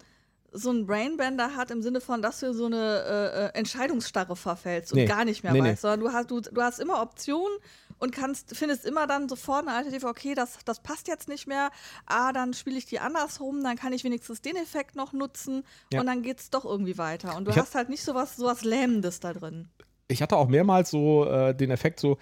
so 0.56 0.70
ein 0.72 0.86
Brainbender 0.86 1.56
hat 1.56 1.72
im 1.72 1.82
Sinne 1.82 2.00
von, 2.00 2.22
dass 2.22 2.40
du 2.40 2.54
so 2.54 2.68
eine 2.68 2.76
äh, 2.76 3.46
äh, 3.48 3.60
Entscheidungsstarre 3.60 4.36
verfällst 4.36 4.94
und 4.94 5.00
Nee. 5.00 5.06
gar 5.08 5.26
nicht 5.26 5.44
mehr 5.44 5.52
Nee, 5.52 5.62
nee. 5.62 5.70
weißt, 5.72 5.82
sondern 5.82 6.00
du 6.02 6.12
hast, 6.14 6.30
du, 6.30 6.42
du 6.42 6.62
hast 6.62 6.80
immer 6.80 7.02
Optionen 7.02 7.52
und 8.00 8.12
kannst, 8.12 8.56
findest 8.56 8.86
immer 8.86 9.08
dann 9.08 9.30
sofort 9.30 9.68
eine 9.68 9.76
Alternative, 9.76 10.08
okay, 10.08 10.36
das, 10.36 10.58
das 10.66 10.82
passt 10.82 11.08
jetzt 11.08 11.28
nicht 11.28 11.48
mehr, 11.48 11.72
ah, 12.06 12.32
dann 12.34 12.54
spiele 12.54 12.78
ich 12.78 12.86
die 12.86 13.00
andersrum, 13.00 13.64
dann 13.64 13.76
kann 13.78 13.94
ich 13.94 14.04
wenigstens 14.04 14.42
den 14.42 14.56
Effekt 14.56 14.96
noch 14.96 15.14
nutzen 15.14 15.64
Ja. 15.92 16.00
und 16.02 16.08
dann 16.08 16.22
geht 16.22 16.40
es 16.40 16.50
doch 16.50 16.66
irgendwie 16.66 16.98
weiter. 16.98 17.36
Und 17.36 17.46
du 17.46 17.52
Ich 17.52 17.58
hast 17.58 17.76
halt 17.76 17.90
nicht 17.90 18.04
sowas, 18.04 18.36
sowas 18.36 18.64
Lähmendes 18.64 19.20
da 19.20 19.34
drin. 19.34 19.70
ich 20.08 20.22
hatte 20.22 20.36
auch 20.38 20.48
mehrmals 20.48 20.90
so 20.92 21.26
äh, 21.26 21.56
den 21.56 21.72
Effekt 21.72 22.00
so, 22.00 22.18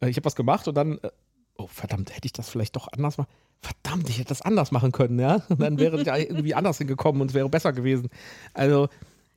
äh, 0.00 0.08
ich 0.08 0.16
habe 0.16 0.24
was 0.26 0.36
gemacht 0.36 0.68
und 0.68 0.74
dann, 0.74 0.98
äh, 0.98 1.10
oh 1.58 1.66
verdammt, 1.66 2.14
hätte 2.14 2.26
ich 2.26 2.32
das 2.32 2.48
vielleicht 2.48 2.76
doch 2.76 2.88
anders 2.92 3.16
machen. 3.18 3.28
Verdammt, 3.62 4.08
ich 4.10 4.18
hätte 4.18 4.28
das 4.28 4.42
anders 4.42 4.70
machen 4.70 4.92
können, 4.92 5.18
ja. 5.18 5.36
Und 5.48 5.60
dann 5.62 5.78
wäre 5.78 6.00
ich 6.00 6.06
irgendwie 6.06 6.54
anders 6.54 6.78
hingekommen 6.78 7.22
und 7.22 7.28
es 7.30 7.34
wäre 7.34 7.48
besser 7.48 7.72
gewesen. 7.72 8.10
Also, 8.52 8.88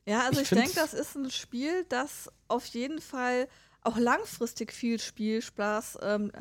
Ja, 0.06 0.20
also 0.26 0.40
Ich 0.42 0.52
ich, 0.52 0.58
denke, 0.58 0.74
das 0.74 0.92
ist 0.92 1.16
ein 1.16 1.30
Spiel, 1.30 1.84
das 1.88 2.28
auf 2.48 2.66
jeden 2.66 3.00
Fall 3.00 3.48
auch 3.82 3.96
langfristig 3.96 4.72
viel 4.72 5.00
Spielspaß 5.00 5.98
ähm, 6.02 6.32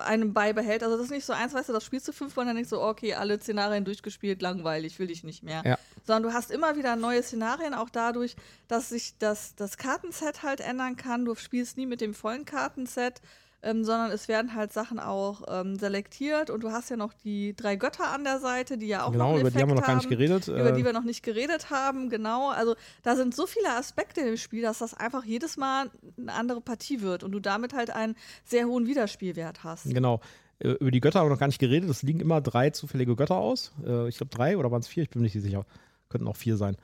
einem 0.00 0.32
beibehält. 0.32 0.82
Also 0.82 0.96
das 0.96 1.06
ist 1.06 1.12
nicht 1.12 1.24
so 1.24 1.32
eins, 1.32 1.54
weißt 1.54 1.68
du, 1.68 1.72
das 1.72 1.84
spielst 1.84 2.08
du 2.08 2.12
fünfmal 2.12 2.44
und 2.44 2.48
dann 2.48 2.56
denkst 2.56 2.70
du, 2.70 2.80
okay, 2.80 3.14
alle 3.14 3.38
Szenarien 3.38 3.84
durchgespielt, 3.84 4.42
langweilig, 4.42 4.98
will 4.98 5.10
ich 5.10 5.24
nicht 5.24 5.42
mehr. 5.42 5.62
Ja. 5.64 5.78
Sondern 6.04 6.30
du 6.30 6.32
hast 6.32 6.50
immer 6.50 6.76
wieder 6.76 6.96
neue 6.96 7.22
Szenarien, 7.22 7.74
auch 7.74 7.90
dadurch, 7.90 8.36
dass 8.68 8.88
sich 8.88 9.18
das, 9.18 9.54
das 9.54 9.76
Kartenset 9.76 10.42
halt 10.42 10.60
ändern 10.60 10.96
kann. 10.96 11.24
Du 11.24 11.34
spielst 11.34 11.76
nie 11.76 11.86
mit 11.86 12.00
dem 12.00 12.14
vollen 12.14 12.44
Kartenset, 12.44 13.20
ähm, 13.62 13.84
sondern 13.84 14.10
es 14.10 14.28
werden 14.28 14.54
halt 14.54 14.72
Sachen 14.72 14.98
auch 14.98 15.42
ähm, 15.48 15.76
selektiert 15.76 16.50
und 16.50 16.62
du 16.62 16.70
hast 16.70 16.90
ja 16.90 16.96
noch 16.96 17.12
die 17.12 17.54
drei 17.54 17.76
Götter 17.76 18.10
an 18.10 18.24
der 18.24 18.38
Seite, 18.40 18.78
die 18.78 18.86
ja 18.88 19.02
auch 19.02 19.08
noch 19.08 19.12
genau, 19.12 19.30
einen 19.32 19.40
über 19.40 19.50
die 19.50 19.58
haben 19.60 19.68
wir 19.68 19.74
noch 19.74 19.82
Effekt 19.82 19.86
gar 19.88 19.96
nicht 19.96 20.08
geredet. 20.08 20.48
über 20.48 20.72
die 20.72 20.80
Äh, 20.80 20.84
wir 20.84 20.92
noch 20.92 21.04
nicht 21.04 21.22
geredet 21.22 21.70
haben, 21.70 22.08
genau. 22.08 22.48
Also 22.50 22.74
da 23.02 23.16
sind 23.16 23.34
so 23.34 23.46
viele 23.46 23.70
Aspekte 23.70 24.22
im 24.22 24.36
Spiel, 24.36 24.62
dass 24.62 24.78
das 24.78 24.94
einfach 24.94 25.24
jedes 25.24 25.56
Mal 25.56 25.90
eine 26.16 26.32
andere 26.32 26.60
Partie 26.60 27.00
wird 27.02 27.22
und 27.22 27.32
du 27.32 27.40
damit 27.40 27.74
halt 27.74 27.90
einen 27.90 28.16
sehr 28.44 28.66
hohen 28.66 28.86
Wiederspielwert 28.86 29.64
hast. 29.64 29.84
Genau. 29.84 30.20
Über 30.62 30.90
die 30.90 31.00
Götter 31.00 31.20
haben 31.20 31.26
wir 31.26 31.30
noch 31.32 31.38
gar 31.40 31.46
nicht 31.46 31.58
geredet. 31.58 31.88
Es 31.88 32.02
liegen 32.02 32.20
immer 32.20 32.42
drei 32.42 32.68
zufällige 32.68 33.16
Götter 33.16 33.36
aus. 33.36 33.72
Äh, 33.84 34.08
Ich 34.08 34.18
glaube 34.18 34.30
drei 34.34 34.58
oder 34.58 34.70
waren 34.70 34.80
es 34.80 34.88
vier? 34.88 35.02
Ich 35.02 35.10
bin 35.10 35.22
mir 35.22 35.24
nicht 35.24 35.40
sicher. 35.40 35.64
Könnten 36.10 36.28
auch 36.28 36.36
vier 36.36 36.56
sein. 36.56 36.76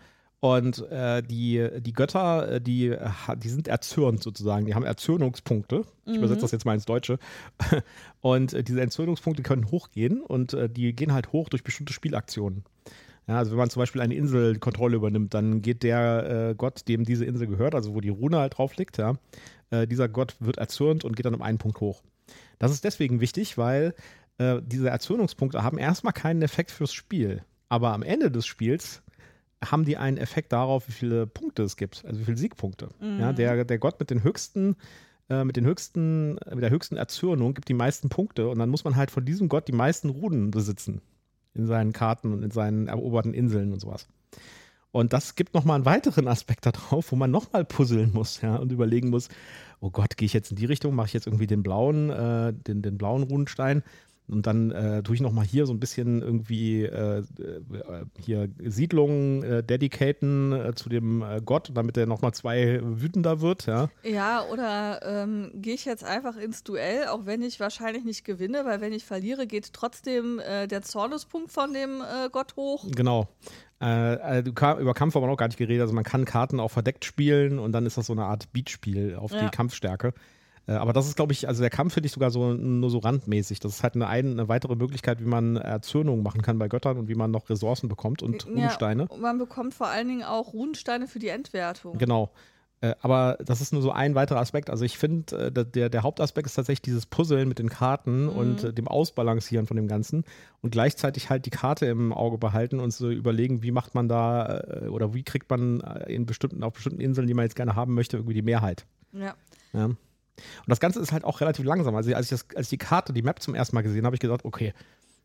Und 0.55 0.89
äh, 0.93 1.25
die, 1.25 1.67
die 1.81 1.93
Götter, 1.93 2.53
äh, 2.53 2.61
die, 2.61 2.97
die 3.37 3.49
sind 3.49 3.67
erzürnt 3.67 4.23
sozusagen. 4.23 4.65
Die 4.67 4.77
haben 4.77 4.85
Erzürnungspunkte. 4.85 5.83
Ich 6.05 6.15
übersetze 6.15 6.43
das 6.43 6.53
jetzt 6.53 6.65
mal 6.65 6.75
ins 6.75 6.85
Deutsche. 6.85 7.19
Und 8.21 8.55
äh, 8.55 8.63
diese 8.63 8.81
Erzürnungspunkte 8.81 9.43
können 9.43 9.73
hochgehen 9.73 10.23
und 10.23 10.55
äh, 10.55 10.69
die 10.69 10.93
gehen 10.95 11.13
halt 11.13 11.33
hoch 11.33 11.49
durch 11.49 11.65
bestimmte 11.65 11.93
Spielaktionen. 11.93 12.63
Ja, 13.27 13.39
also 13.39 13.51
wenn 13.51 13.59
man 13.59 13.71
zum 13.71 13.81
Beispiel 13.81 14.01
eine 14.01 14.15
Insel 14.15 14.61
Kontrolle 14.61 14.95
übernimmt, 14.95 15.35
dann 15.35 15.63
geht 15.63 15.83
der 15.83 16.51
äh, 16.51 16.55
Gott, 16.55 16.87
dem 16.87 17.05
diese 17.05 17.25
Insel 17.25 17.49
gehört, 17.49 17.75
also 17.75 17.95
wo 17.95 18.01
die 18.01 18.09
Rune 18.09 18.39
halt 18.39 18.57
drauf 18.57 18.77
liegt, 18.77 18.99
ja, 18.99 19.15
äh, 19.71 19.89
dieser 19.89 20.09
Gott 20.09 20.37
wird 20.39 20.59
erzürnt 20.59 21.05
und 21.05 21.17
geht 21.17 21.27
dann 21.27 21.35
um 21.35 21.43
einen 21.43 21.59
Punkt 21.59 21.81
hoch. 21.81 22.03
Das 22.61 22.71
ist 22.71 22.85
deswegen 22.85 23.21
wichtig, 23.21 23.59
weil 23.59 23.95
diese 24.39 24.91
Erzürnungspunkte 24.91 25.63
haben 25.63 25.79
erstmal 25.79 26.13
keinen 26.13 26.43
Effekt 26.43 26.71
fürs 26.71 26.93
Spiel. 26.93 27.43
Aber 27.71 27.95
am 27.95 28.03
Ende 28.03 28.31
des 28.31 28.45
Spiels 28.45 29.03
haben 29.65 29.85
die 29.85 29.97
einen 29.97 30.17
Effekt 30.17 30.53
darauf, 30.53 30.89
wie 30.89 30.93
viele 30.93 31.27
Punkte 31.27 31.63
es 31.63 31.77
gibt, 31.77 32.05
also 32.05 32.21
wie 32.21 32.25
viele 32.25 32.37
Siegpunkte. 32.37 32.89
Ja, 33.21 33.33
der, 33.33 33.65
der 33.65 33.79
Gott 33.79 33.99
mit 33.99 34.11
den 34.11 34.23
höchsten, 34.23 34.77
äh, 35.29 35.45
mit 35.45 35.57
den 35.57 35.65
höchsten, 35.65 36.35
mit 36.35 36.63
der 36.63 36.71
höchsten 36.71 36.97
Erzürnung 36.97 37.55
gibt 37.55 37.69
die 37.69 37.75
meisten 37.75 38.09
Punkte 38.09 38.49
und 38.49 38.59
dann 38.59 38.69
muss 38.69 38.85
man 38.85 38.97
halt 38.97 39.11
von 39.11 39.25
diesem 39.25 39.49
Gott 39.49 39.69
die 39.69 39.73
meisten 39.73 40.11
Runen 40.11 40.51
besitzen 40.51 41.01
in 41.55 41.67
seinen 41.67 41.93
Karten 41.93 42.33
und 42.33 42.43
in 42.43 42.51
seinen 42.51 42.87
eroberten 42.87 43.33
Inseln 43.33 43.73
und 43.73 43.81
sowas. 43.81 44.07
Und 44.93 45.13
das 45.13 45.35
gibt 45.35 45.53
nochmal 45.53 45.77
einen 45.77 45.85
weiteren 45.85 46.27
Aspekt 46.29 46.65
darauf, 46.65 47.13
wo 47.13 47.17
man 47.17 47.31
nochmal 47.31 47.65
puzzeln 47.65 48.13
muss, 48.13 48.41
ja, 48.41 48.57
und 48.57 48.73
überlegen 48.73 49.11
muss, 49.11 49.29
oh 49.81 49.91
Gott, 49.91 50.17
gehe 50.17 50.27
ich 50.27 50.33
jetzt 50.33 50.51
in 50.51 50.57
die 50.57 50.65
Richtung, 50.65 50.95
mache 50.95 51.09
ich 51.09 51.13
jetzt 51.13 51.27
irgendwie 51.27 51.47
den 51.47 51.63
blauen, 51.63 52.09
äh, 52.11 52.53
den, 52.55 52.83
den 52.83 52.97
blauen 52.97 53.23
Runenstein 53.23 53.83
und 54.29 54.47
dann 54.47 54.71
äh, 54.71 55.03
tue 55.03 55.15
ich 55.15 55.21
nochmal 55.21 55.45
hier 55.45 55.67
so 55.67 55.73
ein 55.73 55.81
bisschen 55.81 56.21
irgendwie 56.23 56.83
äh, 56.85 57.19
äh, 57.19 57.25
hier 58.19 58.49
Siedlungen 58.65 59.43
äh, 59.43 59.63
dedicaten 59.63 60.53
äh, 60.53 60.75
zu 60.75 60.89
dem 60.89 61.23
äh, 61.23 61.41
Gott, 61.45 61.71
damit 61.75 61.97
er 61.97 62.07
nochmal 62.07 62.33
zwei 62.33 62.81
wütender 62.83 63.41
wird, 63.41 63.67
ja. 63.67 63.89
Ja, 64.03 64.45
oder 64.53 65.01
ähm, 65.05 65.51
gehe 65.55 65.75
ich 65.75 65.85
jetzt 65.85 66.05
einfach 66.05 66.37
ins 66.37 66.65
Duell, 66.65 67.07
auch 67.09 67.27
wenn 67.27 67.43
ich 67.43 67.61
wahrscheinlich 67.61 68.05
nicht 68.05 68.25
gewinne, 68.25 68.65
weil 68.65 68.81
wenn 68.81 68.93
ich 68.93 69.05
verliere, 69.05 69.47
geht 69.47 69.73
trotzdem 69.73 70.41
äh, 70.41 70.67
der 70.67 70.83
Zornespunkt 70.83 71.53
von 71.53 71.73
dem 71.73 72.03
Gott 72.33 72.57
hoch. 72.57 72.85
Genau. 72.95 73.29
Äh, 73.81 74.41
über 74.41 74.95
Kampf 74.95 75.15
haben 75.15 75.23
wir 75.23 75.27
noch 75.27 75.37
gar 75.37 75.49
nicht 75.49 75.59
geredet. 75.59 75.83
Also 75.83 75.95
man 75.95 76.05
kann 76.05 76.25
Karten 76.25 76.61
auch 76.61 76.71
verdeckt 76.71 77.05
spielen 77.05 77.59
und 77.59 77.73
dann 77.73 77.85
ist 77.85 77.99
das 77.99 78.07
so 78.07 78.13
eine 78.15 78.25
Art 78.25 78.53
Beatspiel 78.53 79.17
auf 79.17 79.33
Ja. 79.33 79.45
die 79.45 79.51
Kampfstärke. 79.51 80.15
Äh, 80.69 80.73
aber 80.73 80.93
das 80.93 81.07
ist, 81.07 81.17
glaube 81.17 81.33
ich, 81.33 81.47
also 81.49 81.61
der 81.63 81.71
Kampf 81.71 81.95
finde 81.95 82.07
ich 82.07 82.13
sogar 82.13 82.31
so 82.31 82.53
nur 82.55 82.91
so 82.91 82.99
randmäßig. 82.99 83.61
Das 83.61 83.73
ist 83.73 83.83
halt 83.83 83.95
eine, 83.95 84.07
ein- 84.09 84.33
eine 84.33 84.49
weitere 84.49 84.75
Möglichkeit, 84.77 85.21
wie 85.21 85.27
man 85.29 85.57
Erzürnung 85.57 86.23
machen 86.23 86.43
kann 86.43 86.59
bei 86.59 86.69
Göttern 86.69 86.99
und 86.99 87.09
wie 87.09 87.15
man 87.15 87.31
noch 87.31 87.49
Ressourcen 87.51 87.89
bekommt 87.89 88.23
und 88.23 88.47
Runensteine. 88.47 89.03
Ja, 89.05 89.09
und 89.11 89.21
man 89.21 89.39
bekommt 89.39 89.75
vor 89.75 89.89
allen 89.89 90.09
Dingen 90.09 90.23
auch 90.25 90.53
Runensteine 90.53 91.07
für 91.07 91.19
die 91.19 91.29
Endwertung. 91.29 91.97
Genau. 91.99 92.31
Äh, 92.83 92.95
aber 93.01 93.39
das 93.43 93.63
ist 93.63 93.73
nur 93.73 93.81
so 93.81 93.91
ein 93.91 94.15
weiterer 94.15 94.39
Aspekt. 94.39 94.69
Also 94.69 94.85
ich 94.85 94.99
finde, 94.99 95.47
äh, 95.47 95.65
der, 95.65 95.89
der 95.89 96.03
Hauptaspekt 96.03 96.47
ist 96.47 96.55
tatsächlich 96.57 96.83
dieses 96.83 97.07
Puzzeln 97.07 97.49
mit 97.49 97.59
den 97.59 97.71
Karten 97.71 98.29
und 98.29 98.65
äh, 98.65 98.73
dem 98.75 98.87
Ausbalancieren 98.87 99.67
von 99.67 99.79
dem 99.79 99.89
Ganzen 99.89 100.25
und 100.61 100.71
gleichzeitig 100.73 101.31
halt 101.31 101.47
die 101.47 101.51
Karte 101.51 101.87
im 101.87 102.13
Auge 102.13 102.37
behalten 102.37 102.79
und 102.81 102.93
so 102.93 103.09
überlegen, 103.11 103.63
wie 103.63 103.71
macht 103.71 103.95
man 103.95 104.09
da 104.11 104.63
oder 104.91 105.15
wie 105.15 105.23
kriegt 105.23 105.49
man 105.49 105.81
in 106.07 106.27
bestimmten, 106.27 106.63
auf 106.63 106.75
bestimmten 106.75 107.01
Inseln, 107.01 107.27
die 107.27 107.33
man 107.35 107.45
jetzt 107.45 107.57
gerne 107.57 107.77
haben 107.77 107.95
möchte, 107.95 108.19
irgendwie 108.19 108.35
die 108.35 108.43
Mehrheit. 108.43 108.85
Ja. 109.13 109.35
Ja. 109.73 109.91
Und 110.37 110.69
das 110.69 110.81
Ganze 110.81 111.01
ist 111.01 111.13
halt 111.13 111.25
auch 111.25 111.41
relativ 111.41 111.65
langsam. 111.65 111.95
Also 111.97 112.15
als 112.15 112.27
ich, 112.27 112.31
das, 112.31 112.47
als 112.57 112.67
ich 112.67 112.71
die 112.71 112.79
Karte, 112.79 113.13
die 113.13 113.23
Map 113.23 113.41
zum 113.43 113.55
ersten 113.55 113.75
Mal 113.77 113.83
gesehen 113.83 113.99
habe, 113.99 114.07
habe 114.07 114.17
ich 114.17 114.21
gesagt, 114.21 114.45
okay, 114.45 114.73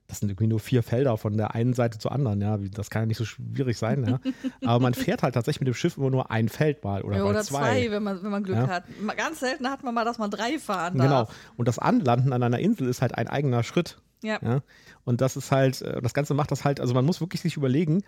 das 0.08 0.20
sind 0.20 0.30
irgendwie 0.30 0.48
nur 0.48 0.60
vier 0.60 0.84
Felder 0.84 1.18
von 1.18 1.38
der 1.38 1.56
einen 1.56 1.74
Seite 1.74 1.98
zur 1.98 2.12
anderen. 2.12 2.42
Ja, 2.42 2.58
das 2.58 2.90
kann 2.90 3.04
ja 3.04 3.06
nicht 3.06 3.18
so 3.18 3.24
schwierig 3.24 3.78
sein. 3.78 4.06
Ja. 4.06 4.20
Aber 4.70 4.82
man 4.82 4.94
fährt 4.94 5.24
halt 5.24 5.36
tatsächlich 5.36 5.62
mit 5.62 5.68
dem 5.68 5.74
Schiff 5.74 5.96
immer 5.98 6.10
nur 6.10 6.32
ein 6.32 6.50
Feld 6.50 6.84
mal 6.84 7.02
oder, 7.04 7.16
Ja, 7.18 7.24
mal 7.24 7.30
oder 7.30 7.44
zwei. 7.44 7.60
zwei, 7.86 7.92
wenn, 7.92 8.04
man, 8.04 8.22
wenn 8.22 8.32
man 8.32 8.44
Glück 8.44 8.58
Ja. 8.58 8.68
hat. 8.68 8.84
Ganz 9.16 9.40
selten 9.40 9.70
hat 9.70 9.84
man 9.84 9.94
mal, 9.94 10.04
dass 10.04 10.18
man 10.18 10.30
drei 10.30 10.60
fahren 10.60 10.94
Genau. 10.96 11.08
darf. 11.10 11.36
Und 11.56 11.68
das 11.68 11.80
Anlanden 11.80 12.34
an 12.34 12.44
einer 12.44 12.60
Insel 12.60 12.90
ist 12.90 13.02
halt 13.02 13.16
ein 13.18 13.28
eigener 13.30 13.64
Schritt. 13.64 14.02
Ja. 14.22 14.38
Ja. 14.42 14.62
Und 15.06 15.22
das 15.22 15.38
ist 15.38 15.50
halt, 15.52 15.82
äh, 15.82 16.02
das 16.02 16.14
Ganze 16.14 16.34
macht 16.34 16.52
das 16.52 16.66
halt, 16.66 16.80
also 16.82 16.94
man 16.94 17.06
muss 17.06 17.22
wirklich 17.22 17.42
sich 17.42 17.56
überlegen, 17.56 18.04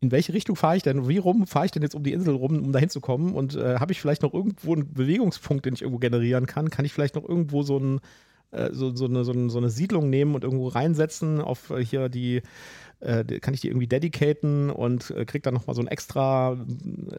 in 0.00 0.10
welche 0.10 0.32
Richtung 0.32 0.56
fahre 0.56 0.76
ich 0.76 0.82
denn, 0.82 1.08
wie 1.08 1.18
rum 1.18 1.46
fahre 1.46 1.66
ich 1.66 1.72
denn 1.72 1.82
jetzt 1.82 1.94
um 1.94 2.02
die 2.02 2.12
Insel 2.12 2.34
rum, 2.34 2.62
um 2.62 2.72
da 2.72 2.78
hinzukommen? 2.78 3.34
Und 3.34 3.54
äh, 3.56 3.76
habe 3.78 3.92
ich 3.92 4.00
vielleicht 4.00 4.22
noch 4.22 4.32
irgendwo 4.32 4.72
einen 4.74 4.92
Bewegungspunkt, 4.92 5.66
den 5.66 5.74
ich 5.74 5.82
irgendwo 5.82 5.98
generieren 5.98 6.46
kann? 6.46 6.70
Kann 6.70 6.84
ich 6.84 6.92
vielleicht 6.92 7.16
noch 7.16 7.28
irgendwo 7.28 7.62
so, 7.62 7.78
ein, 7.78 8.00
äh, 8.50 8.70
so, 8.72 8.94
so, 8.94 9.04
eine, 9.04 9.24
so, 9.24 9.32
eine, 9.32 9.50
so 9.50 9.58
eine 9.58 9.68
Siedlung 9.70 10.08
nehmen 10.08 10.34
und 10.34 10.42
irgendwo 10.44 10.68
reinsetzen 10.68 11.40
auf 11.40 11.70
äh, 11.70 11.84
hier 11.84 12.08
die, 12.08 12.42
äh, 13.00 13.24
die- 13.24 13.40
kann 13.40 13.52
ich 13.54 13.60
die 13.60 13.68
irgendwie 13.68 13.86
dedicaten 13.88 14.70
und 14.70 15.10
äh, 15.10 15.24
krieg 15.26 15.42
dann 15.42 15.54
nochmal 15.54 15.74
so 15.76 15.82
einen 15.82 15.88
extra 15.88 16.52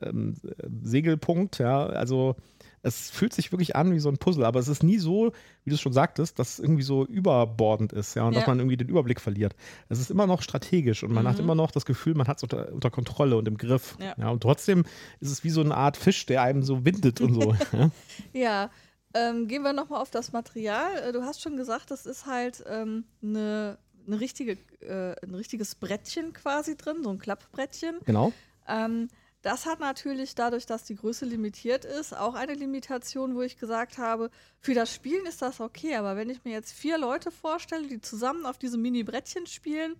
ähm, 0.01 0.35
äh, 0.43 0.67
Segelpunkt, 0.83 1.59
ja, 1.59 1.85
also 1.85 2.35
es 2.83 3.11
fühlt 3.11 3.31
sich 3.33 3.51
wirklich 3.51 3.75
an 3.75 3.93
wie 3.93 3.99
so 3.99 4.09
ein 4.09 4.17
Puzzle, 4.17 4.43
aber 4.45 4.59
es 4.59 4.67
ist 4.67 4.81
nie 4.81 4.97
so, 4.97 5.33
wie 5.63 5.69
du 5.69 5.75
es 5.75 5.81
schon 5.81 5.93
sagtest, 5.93 6.39
dass 6.39 6.53
es 6.53 6.59
irgendwie 6.59 6.81
so 6.83 7.05
überbordend 7.05 7.93
ist, 7.93 8.15
ja, 8.15 8.23
und 8.25 8.33
dass 8.35 8.43
Ja. 8.43 8.49
man 8.49 8.59
irgendwie 8.59 8.77
den 8.77 8.89
Überblick 8.89 9.21
verliert. 9.21 9.55
Es 9.89 9.99
ist 9.99 10.09
immer 10.09 10.25
noch 10.27 10.41
strategisch 10.41 11.03
und 11.03 11.11
man 11.13 11.27
hat 11.27 11.37
immer 11.39 11.53
noch 11.55 11.71
das 11.71 11.85
Gefühl, 11.85 12.15
man 12.15 12.27
hat 12.27 12.37
es 12.37 12.43
unter, 12.43 12.71
unter 12.73 12.89
Kontrolle 12.89 13.37
und 13.37 13.47
im 13.47 13.57
Griff. 13.57 13.97
Ja. 14.17 14.29
und 14.29 14.41
trotzdem 14.41 14.83
ist 15.19 15.29
es 15.31 15.43
wie 15.43 15.49
so 15.51 15.61
eine 15.61 15.75
Art 15.75 15.95
Fisch, 15.97 16.25
der 16.25 16.41
einem 16.41 16.63
so 16.63 16.83
windet 16.85 17.21
und 17.21 17.33
so. 17.35 17.55
ja. 17.73 17.91
Ja, 18.33 18.69
ähm, 19.13 19.47
gehen 19.47 19.61
wir 19.63 19.73
nochmal 19.73 20.01
auf 20.01 20.09
das 20.09 20.31
Material. 20.31 20.89
Äh, 21.07 21.11
Du 21.11 21.21
hast 21.23 21.41
schon 21.41 21.57
gesagt, 21.57 21.91
das 21.91 22.05
ist 22.05 22.25
halt 22.25 22.63
ähm, 22.67 23.03
eine, 23.21 23.77
eine 24.07 24.19
richtige, 24.19 24.53
äh, 24.79 25.15
ein 25.23 25.35
richtiges 25.35 25.75
Brettchen 25.75 26.33
quasi 26.33 26.75
drin, 26.77 27.03
so 27.03 27.09
ein 27.11 27.19
Klappbrettchen. 27.19 27.97
Genau. 28.05 28.31
Ähm, 28.67 29.09
das 29.41 29.65
hat 29.65 29.79
natürlich 29.79 30.35
dadurch, 30.35 30.65
dass 30.65 30.83
die 30.83 30.95
Größe 30.95 31.25
limitiert 31.25 31.83
ist, 31.85 32.15
auch 32.15 32.35
eine 32.35 32.53
Limitation, 32.53 33.35
wo 33.35 33.41
ich 33.41 33.57
gesagt 33.57 33.97
habe, 33.97 34.29
für 34.59 34.73
das 34.73 34.93
Spielen 34.93 35.25
ist 35.25 35.41
das 35.41 35.59
okay, 35.59 35.95
aber 35.95 36.15
wenn 36.15 36.29
ich 36.29 36.43
mir 36.43 36.51
jetzt 36.51 36.71
vier 36.73 36.97
Leute 36.97 37.31
vorstelle, 37.31 37.87
die 37.87 38.01
zusammen 38.01 38.45
auf 38.45 38.57
diesem 38.57 38.81
Mini-Brettchen 38.81 39.47
spielen, 39.47 39.95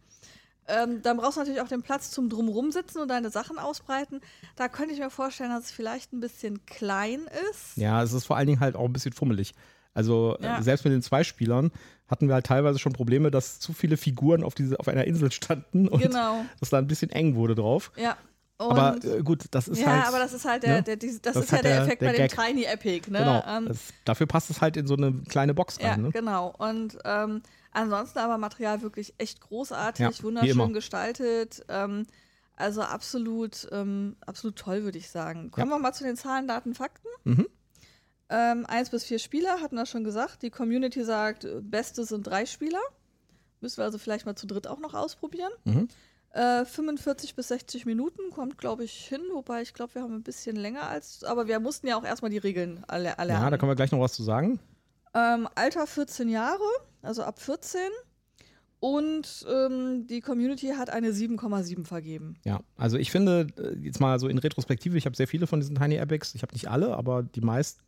ähm, 0.68 1.02
dann 1.02 1.18
brauchst 1.18 1.38
du 1.38 1.42
natürlich 1.42 1.62
auch 1.62 1.68
den 1.68 1.82
Platz 1.82 2.12
zum 2.12 2.30
Drumrum 2.30 2.72
sitzen 2.72 3.00
und 3.00 3.08
deine 3.08 3.32
Sachen 3.32 3.58
ausbreiten. 3.58 4.22
Da 4.56 4.70
könnte 4.70 4.94
ich 4.94 5.00
mir 5.00 5.10
vorstellen, 5.10 5.50
dass 5.50 5.66
es 5.66 5.72
vielleicht 5.72 6.14
ein 6.14 6.20
bisschen 6.20 6.66
klein 6.68 7.22
ist. 7.50 7.76
Ja, 7.78 8.04
es 8.04 8.14
ist 8.14 8.26
vor 8.26 8.38
allen 8.38 8.48
Dingen 8.48 8.60
halt 8.60 8.76
auch 8.76 8.86
ein 8.86 8.94
bisschen 8.94 9.12
fummelig. 9.14 9.54
Also 9.94 10.38
Ja. 10.40 10.60
äh, 10.60 10.64
selbst 10.64 10.86
mit 10.86 10.94
den 10.94 11.02
zwei 11.02 11.24
Spielern 11.24 11.72
hatten 12.08 12.28
wir 12.28 12.36
halt 12.36 12.46
teilweise 12.46 12.78
schon 12.78 12.94
Probleme, 12.94 13.32
dass 13.32 13.60
zu 13.60 13.74
viele 13.74 13.98
Figuren 13.98 14.44
auf, 14.44 14.54
diese, 14.54 14.80
auf 14.80 14.88
einer 14.88 15.06
Insel 15.06 15.32
standen 15.32 15.88
und 15.88 16.00
Genau. 16.02 16.46
dass 16.60 16.70
da 16.70 16.78
ein 16.78 16.88
bisschen 16.88 17.10
eng 17.10 17.36
wurde 17.36 17.56
drauf. 17.56 17.92
Ja. 17.98 18.16
Und 18.62 18.78
aber 18.80 19.04
äh, 19.04 19.22
gut, 19.24 19.46
das 19.52 19.68
ist 19.68 19.80
ja, 19.80 19.88
halt. 19.88 20.08
aber 20.08 20.20
das 20.20 20.34
ist 20.34 20.46
halt 20.46 20.64
der, 20.64 20.78
ne? 20.78 20.84
der, 20.84 20.96
die- 20.98 21.20
das, 21.22 21.34
Das 21.34 21.44
ist 21.44 21.50
ja 21.52 21.56
halt 21.58 21.66
der 21.66 21.74
der- 21.76 21.84
Effekt 21.84 22.02
der 22.02 22.08
bei 22.08 22.14
dem 22.14 22.28
Gag. 22.28 22.36
Tiny 22.36 22.64
Epic, 22.66 23.10
ne? 23.12 23.20
Genau. 23.20 23.44
Ähm, 23.48 23.68
das, 23.68 23.80
dafür 24.06 24.28
passt 24.28 24.50
es 24.50 24.62
halt 24.62 24.78
in 24.78 24.88
so 24.88 24.96
eine 24.96 25.14
kleine 25.28 25.54
Box 25.54 25.78
ja, 25.82 25.92
rein. 25.92 26.04
Ne? 26.04 26.10
genau. 26.12 26.54
Und 26.58 26.98
ähm, 27.06 27.42
ansonsten 27.72 28.20
aber 28.20 28.38
Material 28.38 28.82
wirklich 28.82 29.14
echt 29.18 29.42
großartig, 29.42 30.18
Ja, 30.18 30.24
wunderschön 30.24 30.74
gestaltet. 30.74 31.64
Ähm, 31.70 32.06
also 32.56 32.82
absolut, 32.84 33.68
ähm, 33.72 34.16
absolut 34.26 34.56
toll, 34.58 34.84
würde 34.84 34.98
ich 35.00 35.10
sagen. 35.10 35.50
Kommen 35.52 35.70
wir 35.70 35.80
mal 35.80 35.94
zu 35.94 36.04
den 36.04 36.16
Zahlen, 36.16 36.48
Daten, 36.48 36.76
Fakten. 36.76 37.08
Mhm. 37.24 37.48
Ähm, 38.30 38.66
eins 38.68 38.90
bis 38.90 39.04
vier 39.04 39.20
Spieler, 39.20 39.60
hatten 39.62 39.76
wir 39.76 39.86
schon 39.86 40.04
gesagt. 40.04 40.42
Die 40.44 40.52
Community 40.52 41.04
sagt, 41.04 41.44
äh, 41.44 41.60
beste 41.62 42.06
sind 42.06 42.28
drei 42.28 42.46
Spieler. 42.46 42.80
Müssen 43.60 43.78
wir 43.78 43.84
also 43.86 43.98
vielleicht 43.98 44.26
mal 44.26 44.36
zu 44.36 44.48
dritt 44.48 44.68
auch 44.68 44.80
noch 44.80 44.94
ausprobieren. 44.94 45.52
Mhm. 45.66 45.88
Äh, 46.34 46.64
45 46.66 47.36
bis 47.36 47.50
60 47.50 47.86
Minuten 47.86 48.32
kommt, 48.32 48.58
glaube 48.58 48.84
ich, 48.86 48.94
hin. 48.94 49.22
Wobei 49.34 49.62
ich 49.62 49.74
glaube, 49.74 49.96
wir 49.96 50.02
haben 50.02 50.16
ein 50.16 50.24
bisschen 50.24 50.56
länger 50.56 50.84
als. 50.84 51.24
Aber 51.24 51.48
wir 51.48 51.60
mussten 51.60 51.88
ja 51.88 51.98
auch 51.98 52.06
erstmal 52.06 52.32
die 52.32 52.38
Regeln 52.38 52.84
alle 52.88 53.10
erlernen. 53.10 53.44
Ja, 53.44 53.50
da 53.50 53.58
können 53.58 53.72
wir 53.72 53.76
gleich 53.76 53.92
noch 53.92 54.00
was 54.00 54.14
zu 54.14 54.24
sagen. 54.24 54.60
Ähm, 55.14 55.48
Alter 55.56 55.88
14 55.88 56.30
Jahre, 56.30 56.64
also 57.02 57.24
ab 57.24 57.40
14. 57.40 57.82
Und 58.80 59.46
ähm, 59.48 60.08
die 60.08 60.22
Community 60.22 60.70
hat 60.70 60.90
eine 60.90 61.10
7,7 61.10 61.86
vergeben. 61.86 62.36
Ja, 62.44 62.62
also 62.78 62.98
ich 62.98 63.12
finde, 63.12 63.48
äh, 63.58 63.78
jetzt 63.78 64.00
mal 64.00 64.20
so 64.20 64.28
in 64.28 64.40
Retrospektive, 64.40 64.98
ich 64.98 65.06
habe 65.06 65.16
sehr 65.16 65.28
viele 65.28 65.46
von 65.46 65.60
diesen 65.60 65.76
Tiny 65.76 65.98
Epics, 65.98 66.34
ich 66.34 66.42
habe 66.42 66.54
nicht 66.54 66.68
alle, 66.68 66.96
aber 66.98 67.22
die 67.22 67.42
meisten, 67.42 67.84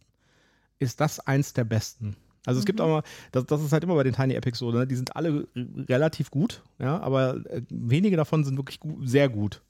ist 0.78 1.00
das 1.00 1.20
eins 1.20 1.54
der 1.54 1.64
besten. 1.64 2.16
Also 2.46 2.60
es 2.60 2.66
gibt 2.66 2.80
Mhm. 2.80 2.86
aber, 2.86 3.04
das, 3.32 3.46
das 3.46 3.62
ist 3.64 3.72
halt 3.72 3.84
immer 3.84 3.96
bei 3.96 4.04
den 4.04 4.14
Tiny 4.14 4.34
Epics 4.34 4.60
so, 4.60 4.72
ne? 4.72 4.86
die 4.86 4.96
sind 4.96 5.16
alle 5.16 5.48
relativ 5.56 6.30
gut, 6.32 6.62
ja, 6.80 7.00
aber 7.02 7.38
äh, 7.50 7.62
wenige 7.70 8.18
davon 8.18 8.44
sind 8.44 8.58
wirklich 8.58 8.80
gu 8.80 9.06
sehr 9.06 9.30
gut. 9.30 9.62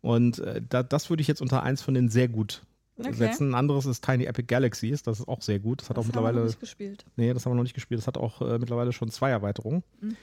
Und 0.00 0.38
äh, 0.38 0.62
da, 0.66 0.82
das 0.82 1.10
würde 1.10 1.20
ich 1.20 1.28
jetzt 1.28 1.42
unter 1.42 1.62
eins 1.62 1.82
von 1.82 1.94
den 1.94 2.08
sehr 2.08 2.28
gut 2.28 2.62
Okay. 2.98 3.12
setzen. 3.12 3.50
Ein 3.50 3.54
anderes 3.54 3.84
ist 3.84 4.02
Tiny 4.02 4.24
Epic 4.24 4.46
Galaxies, 4.46 5.02
das 5.02 5.20
ist 5.20 5.28
auch 5.28 5.42
sehr 5.42 5.58
gut. 5.58 5.82
Das 5.82 5.90
hat 5.90 5.98
auch 5.98 6.02
Das 6.06 6.08
haben 6.08 6.14
wir 6.14 6.20
noch 6.22 6.26
mittlerweile, 6.28 6.46
nicht 6.46 6.60
gespielt. 6.60 7.04
nee, 7.16 7.34
das 7.34 7.44
haben 7.44 7.52
wir 7.52 7.56
noch 7.56 7.62
nicht 7.64 7.74
gespielt, 7.74 7.98
das 8.00 8.06
hat 8.06 8.16
auch 8.16 8.40
äh, 8.40 8.58
mittlerweile 8.58 8.92
schon 8.94 9.10
zwei 9.10 9.28
Erweiterungen. 9.30 9.82
Mhm. 10.00 10.14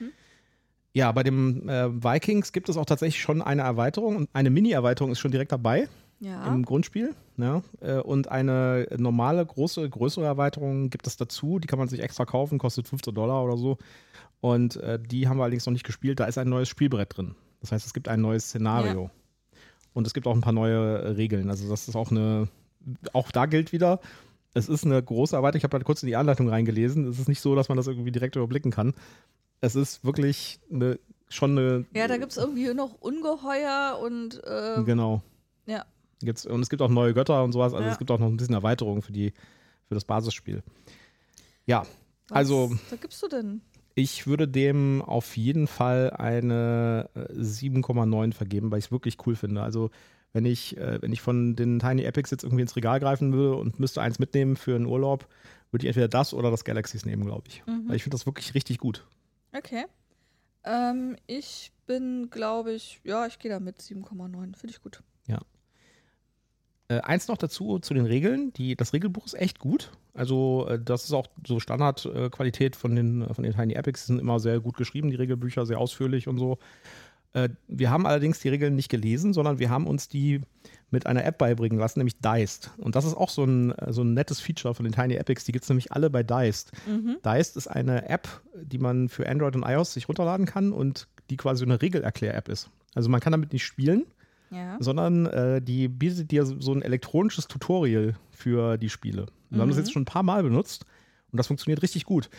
Ja, 0.92 1.10
bei 1.12 1.22
dem 1.22 1.68
äh, 1.68 1.88
Vikings 2.02 2.52
gibt 2.52 2.68
es 2.68 2.76
auch 2.76 2.84
tatsächlich 2.86 3.20
schon 3.22 3.42
eine 3.42 3.62
Erweiterung 3.62 4.16
und 4.16 4.28
eine 4.32 4.50
Mini-Erweiterung 4.50 5.12
ist 5.12 5.18
schon 5.20 5.30
direkt 5.30 5.52
dabei 5.52 5.88
Ja. 6.20 6.46
im 6.46 6.64
Grundspiel. 6.64 7.14
Ja, 7.36 7.62
äh, 7.80 7.98
und 7.98 8.28
eine 8.28 8.86
normale, 8.96 9.44
große, 9.44 9.88
größere 9.88 10.24
Erweiterung 10.24 10.90
gibt 10.90 11.06
es 11.06 11.16
dazu. 11.16 11.58
Die 11.58 11.66
kann 11.66 11.78
man 11.78 11.88
sich 11.88 12.00
extra 12.00 12.24
kaufen, 12.24 12.58
kostet 12.58 12.86
15 12.88 13.14
Dollar 13.14 13.44
oder 13.44 13.56
so. 13.56 13.78
Und 14.40 14.76
äh, 14.76 14.98
die 15.00 15.26
haben 15.28 15.38
wir 15.38 15.42
allerdings 15.44 15.66
noch 15.66 15.72
nicht 15.72 15.86
gespielt. 15.86 16.20
Da 16.20 16.26
ist 16.26 16.38
ein 16.38 16.48
neues 16.48 16.68
Spielbrett 16.68 17.16
drin. 17.16 17.34
Das 17.60 17.72
heißt, 17.72 17.86
es 17.86 17.94
gibt 17.94 18.08
ein 18.08 18.20
neues 18.20 18.44
Szenario. 18.44 19.10
Und 19.94 20.06
es 20.06 20.14
gibt 20.14 20.26
auch 20.26 20.34
ein 20.34 20.40
paar 20.40 20.52
neue 20.52 20.98
äh, 20.98 21.08
Regeln. 21.12 21.50
Also, 21.50 21.68
das 21.68 21.88
ist 21.88 21.96
auch 21.96 22.10
eine. 22.10 22.48
Auch 23.14 23.30
da 23.30 23.46
gilt 23.46 23.72
wieder, 23.72 24.00
es 24.52 24.68
ist 24.68 24.84
eine 24.84 25.02
große 25.02 25.34
Erweiterung. 25.34 25.58
Ich 25.58 25.64
habe 25.64 25.78
da 25.78 25.84
kurz 25.84 26.02
in 26.02 26.06
die 26.08 26.16
Anleitung 26.16 26.48
reingelesen. 26.48 27.06
Es 27.08 27.18
ist 27.18 27.28
nicht 27.28 27.40
so, 27.40 27.54
dass 27.54 27.68
man 27.68 27.76
das 27.76 27.86
irgendwie 27.86 28.12
direkt 28.12 28.36
überblicken 28.36 28.70
kann. 28.70 28.94
Es 29.60 29.74
ist 29.74 30.04
wirklich 30.04 30.60
eine, 30.70 30.98
schon 31.28 31.58
eine. 31.58 31.86
ja, 31.94 32.06
da 32.06 32.18
gibt 32.18 32.32
es 32.32 32.36
irgendwie 32.38 32.72
noch 32.74 32.94
Ungeheuer 33.00 33.98
und 34.02 34.42
äh, 34.44 34.82
Genau. 34.84 35.22
ja. 35.66 35.84
Gibt's, 36.24 36.46
und 36.46 36.60
es 36.60 36.68
gibt 36.70 36.82
auch 36.82 36.88
neue 36.90 37.14
Götter 37.14 37.42
und 37.44 37.52
sowas. 37.52 37.72
Also 37.72 37.84
Ja. 37.84 37.92
es 37.92 37.98
gibt 37.98 38.10
auch 38.10 38.18
noch 38.18 38.26
ein 38.26 38.36
bisschen 38.36 38.54
Erweiterung 38.54 39.02
für, 39.02 39.12
die, 39.12 39.32
für 39.88 39.94
das 39.94 40.04
Basisspiel. 40.04 40.62
Ja, 41.66 41.80
Was 42.28 42.36
Also- 42.36 42.74
da 42.90 42.96
gibst 42.96 43.22
du 43.22 43.28
denn? 43.28 43.60
ich 43.94 44.26
würde 44.26 44.48
dem 44.48 45.02
auf 45.02 45.36
jeden 45.36 45.66
Fall 45.66 46.10
eine 46.10 47.08
äh, 47.14 47.32
7,9 47.34 48.32
vergeben, 48.32 48.70
weil 48.70 48.78
ich 48.80 48.86
es 48.86 48.90
wirklich 48.92 49.18
cool 49.26 49.36
finde. 49.36 49.62
Also 49.62 49.90
wenn 50.32 50.46
ich, 50.46 50.76
äh, 50.78 51.00
wenn 51.00 51.12
ich 51.12 51.20
von 51.20 51.54
den 51.54 51.78
Tiny 51.78 52.02
Epics 52.02 52.30
jetzt 52.32 52.42
irgendwie 52.42 52.62
ins 52.62 52.74
Regal 52.76 52.98
greifen 52.98 53.32
würde 53.32 53.56
und 53.56 53.78
müsste 53.78 54.02
eins 54.02 54.18
mitnehmen 54.18 54.56
für 54.56 54.74
einen 54.74 54.86
Urlaub, 54.86 55.28
würde 55.70 55.84
ich 55.84 55.88
entweder 55.88 56.08
das 56.08 56.34
oder 56.34 56.50
das 56.50 56.64
Galaxies 56.64 57.04
nehmen, 57.04 57.24
glaube 57.24 57.44
ich. 57.48 57.62
Mhm. 57.66 57.88
Weil 57.88 57.96
ich 57.96 58.02
finde 58.02 58.14
das 58.16 58.26
wirklich 58.26 58.54
richtig 58.54 58.78
gut. 58.78 59.06
Okay. 59.56 59.84
Ähm, 60.64 61.16
ich 61.28 61.70
bin, 61.86 62.30
glaube 62.30 62.72
ich, 62.72 63.00
ja, 63.04 63.26
ich 63.26 63.38
gehe 63.38 63.50
da 63.50 63.60
mit 63.60 63.80
7,9. 63.80 64.56
Finde 64.56 64.72
ich 64.72 64.80
gut. 64.82 65.02
Äh, 66.88 67.00
eins 67.00 67.28
noch 67.28 67.38
dazu 67.38 67.78
zu 67.78 67.94
den 67.94 68.04
Regeln. 68.04 68.52
Die, 68.52 68.76
das 68.76 68.92
Regelbuch 68.92 69.24
ist 69.26 69.34
echt 69.34 69.58
gut. 69.58 69.90
Also, 70.12 70.66
äh, 70.68 70.78
das 70.78 71.04
ist 71.04 71.12
auch 71.12 71.26
so 71.46 71.58
Standardqualität 71.58 72.76
äh, 72.76 72.78
von, 72.78 72.94
den, 72.94 73.26
von 73.32 73.42
den 73.42 73.54
Tiny 73.54 73.74
Epics. 73.74 74.02
Die 74.02 74.12
sind 74.12 74.20
immer 74.20 74.38
sehr 74.38 74.60
gut 74.60 74.76
geschrieben, 74.76 75.10
die 75.10 75.16
Regelbücher, 75.16 75.64
sehr 75.64 75.78
ausführlich 75.78 76.28
und 76.28 76.38
so. 76.38 76.58
Äh, 77.32 77.48
wir 77.68 77.90
haben 77.90 78.06
allerdings 78.06 78.38
die 78.40 78.48
Regeln 78.48 78.76
nicht 78.76 78.90
gelesen, 78.90 79.32
sondern 79.32 79.58
wir 79.58 79.70
haben 79.70 79.86
uns 79.86 80.08
die 80.08 80.40
mit 80.90 81.06
einer 81.06 81.24
App 81.24 81.38
beibringen 81.38 81.78
lassen, 81.78 81.98
nämlich 81.98 82.20
Diced. 82.20 82.70
Und 82.78 82.96
das 82.96 83.04
ist 83.04 83.14
auch 83.14 83.28
so 83.28 83.44
ein, 83.44 83.72
äh, 83.72 83.92
so 83.92 84.02
ein 84.02 84.14
nettes 84.14 84.40
Feature 84.40 84.74
von 84.74 84.84
den 84.84 84.92
Tiny 84.92 85.14
Epics. 85.14 85.44
Die 85.44 85.52
gibt 85.52 85.64
es 85.64 85.68
nämlich 85.68 85.92
alle 85.92 86.10
bei 86.10 86.22
Diced. 86.22 86.70
Mhm. 86.86 87.16
Diced 87.24 87.56
ist 87.56 87.66
eine 87.66 88.08
App, 88.08 88.28
die 88.54 88.78
man 88.78 89.08
für 89.08 89.28
Android 89.28 89.56
und 89.56 89.64
iOS 89.64 89.94
sich 89.94 90.08
runterladen 90.08 90.46
kann 90.46 90.72
und 90.72 91.08
die 91.30 91.36
quasi 91.36 91.64
eine 91.64 91.80
Regelerklär-App 91.80 92.48
ist. 92.48 92.70
Also 92.94 93.08
man 93.08 93.20
kann 93.20 93.32
damit 93.32 93.52
nicht 93.52 93.64
spielen, 93.64 94.04
Ja. 94.54 94.76
sondern 94.80 95.26
äh, 95.26 95.60
die 95.60 95.88
bietet 95.88 96.30
dir 96.30 96.44
so 96.46 96.72
ein 96.72 96.82
elektronisches 96.82 97.46
Tutorial 97.48 98.14
für 98.30 98.78
die 98.78 98.88
Spiele. 98.90 99.26
Wir 99.50 99.60
haben 99.60 99.68
das 99.68 99.76
Mhm. 99.76 99.82
jetzt 99.84 99.92
schon 99.92 100.02
ein 100.02 100.06
paar 100.06 100.22
Mal 100.22 100.42
benutzt 100.42 100.84
und 101.32 101.36
das 101.38 101.46
funktioniert 101.48 101.82
richtig 101.82 102.04
gut. 102.04 102.30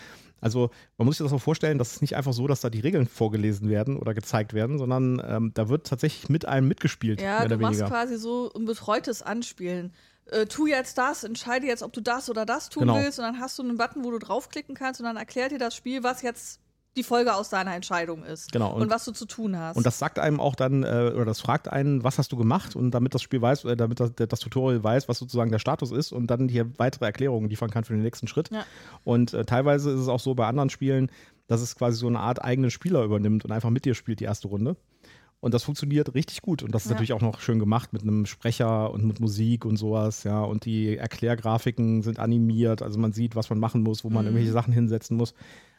Also 0.41 0.69
man 0.97 1.06
muss 1.06 1.17
sich 1.17 1.25
das 1.25 1.34
auch 1.34 1.41
vorstellen, 1.41 1.78
dass 1.78 1.93
es 1.95 2.01
nicht 2.01 2.15
einfach 2.15 2.34
so, 2.34 2.45
dass 2.47 2.62
da 2.62 2.69
die 2.69 2.80
Regeln 2.82 3.08
vorgelesen 3.08 3.69
werden 3.69 3.97
oder 3.97 4.13
gezeigt 4.13 4.54
werden, 4.54 4.78
sondern 4.78 5.21
ähm, 5.25 5.51
da 5.54 5.69
wird 5.69 5.88
tatsächlich 5.88 6.30
mit 6.30 6.45
einem 6.45 6.67
mitgespielt, 6.67 7.21
Ja, 7.21 7.47
du 7.47 7.58
machst 7.58 7.80
weniger. 7.80 7.88
quasi 7.89 8.17
so 8.17 8.51
ein 8.56 8.65
betreutes 8.65 9.21
Anspielen. 9.21 9.93
Äh, 10.28 10.45
tu 10.47 10.67
jetzt 10.67 10.97
das, 10.97 11.23
entscheide 11.23 11.67
jetzt, 11.67 11.84
ob 11.84 11.93
du 11.93 12.01
das 12.01 12.30
oder 12.30 12.45
das 12.45 12.69
tun 12.69 12.82
Genau. 12.82 12.95
willst 12.97 13.17
und 13.19 13.25
dann 13.25 13.39
hast 13.39 13.58
du 13.60 13.63
einen 13.63 13.78
Button, 13.78 14.04
wo 14.04 14.12
du 14.12 14.19
draufklicken 14.19 14.75
kannst 14.75 14.99
und 14.99 15.06
dann 15.06 15.17
erklärt 15.17 15.51
dir 15.51 15.60
das 15.60 15.75
Spiel, 15.75 16.04
was 16.04 16.21
jetzt 16.21 16.60
die 16.95 17.03
Folge 17.03 17.34
aus 17.36 17.49
deiner 17.49 17.75
Entscheidung 17.75 18.23
ist 18.23 18.51
Genau. 18.51 18.73
und, 18.73 18.84
Und, 18.84 18.89
was 18.89 19.05
du 19.05 19.12
zu 19.12 19.25
tun 19.25 19.58
hast. 19.58 19.75
und 19.75 19.86
das 19.86 19.99
sagt 19.99 20.17
einem 20.19 20.39
auch 20.39 20.55
dann, 20.55 20.84
äh, 20.84 21.12
oder 21.15 21.25
das 21.25 21.41
fragt 21.41 21.67
einen, 21.67 22.03
was 22.03 22.17
hast 22.17 22.31
du 22.31 22.38
gemacht? 22.38 22.75
Und 22.75 22.91
damit 22.91 23.13
das 23.13 23.21
Spiel 23.21 23.41
weiß, 23.41 23.65
äh, 23.65 23.75
damit 23.75 23.99
das, 23.99 24.12
das 24.15 24.39
Tutorial 24.39 24.84
weiß, 24.84 25.08
was 25.10 25.17
sozusagen 25.19 25.51
der 25.51 25.60
Status 25.60 25.91
ist 25.91 26.12
und 26.12 26.27
dann 26.27 26.47
hier 26.47 26.71
weitere 26.77 27.05
Erklärungen 27.05 27.49
liefern 27.49 27.69
kann 27.69 27.84
für 27.84 27.93
den 27.93 28.01
nächsten 28.03 28.27
Schritt. 28.27 28.49
Ja. 28.51 28.65
Und 29.03 29.34
äh, 29.34 29.43
teilweise 29.45 29.91
ist 29.91 29.99
es 29.99 30.08
auch 30.08 30.19
so 30.19 30.36
bei 30.36 30.47
anderen 30.47 30.69
Spielen, 30.69 31.10
dass 31.47 31.62
es 31.62 31.75
quasi 31.75 31.97
so 31.97 32.08
eine 32.08 32.19
Art 32.19 32.43
eigenen 32.43 32.71
Spieler 32.71 33.03
übernimmt 33.03 33.45
und 33.45 33.51
einfach 33.51 33.69
mit 33.69 33.86
dir 33.86 33.93
spielt 33.93 34.19
die 34.19 34.23
erste 34.25 34.47
Runde. 34.47 34.75
Und 35.41 35.53
das 35.53 35.63
funktioniert 35.63 36.15
richtig 36.15 36.41
gut. 36.41 36.63
Und 36.63 36.71
das 36.73 36.84
ist 36.84 36.89
Ja. 36.89 36.93
natürlich 36.95 37.13
auch 37.13 37.21
noch 37.21 37.39
schön 37.39 37.60
gemacht 37.60 37.93
mit 37.93 38.01
einem 38.01 38.25
Sprecher 38.25 38.89
und 38.91 39.03
mit 39.05 39.19
Musik 39.19 39.63
und 39.65 39.77
sowas, 39.77 40.23
ja. 40.23 40.41
Und 40.43 40.65
die 40.65 40.97
Erklärgrafiken 40.97 42.01
sind 42.01 42.17
animiert, 42.19 42.81
also 42.81 42.97
man 42.97 43.12
sieht, 43.12 43.36
was 43.36 43.49
man 43.49 43.60
machen 43.60 43.84
muss, 43.84 44.03
wo 44.03 44.10
man 44.10 44.23
Mhm. 44.23 44.29
irgendwelche 44.29 44.53
Sachen 44.53 44.73
hinsetzen 44.73 45.17
muss. 45.17 45.36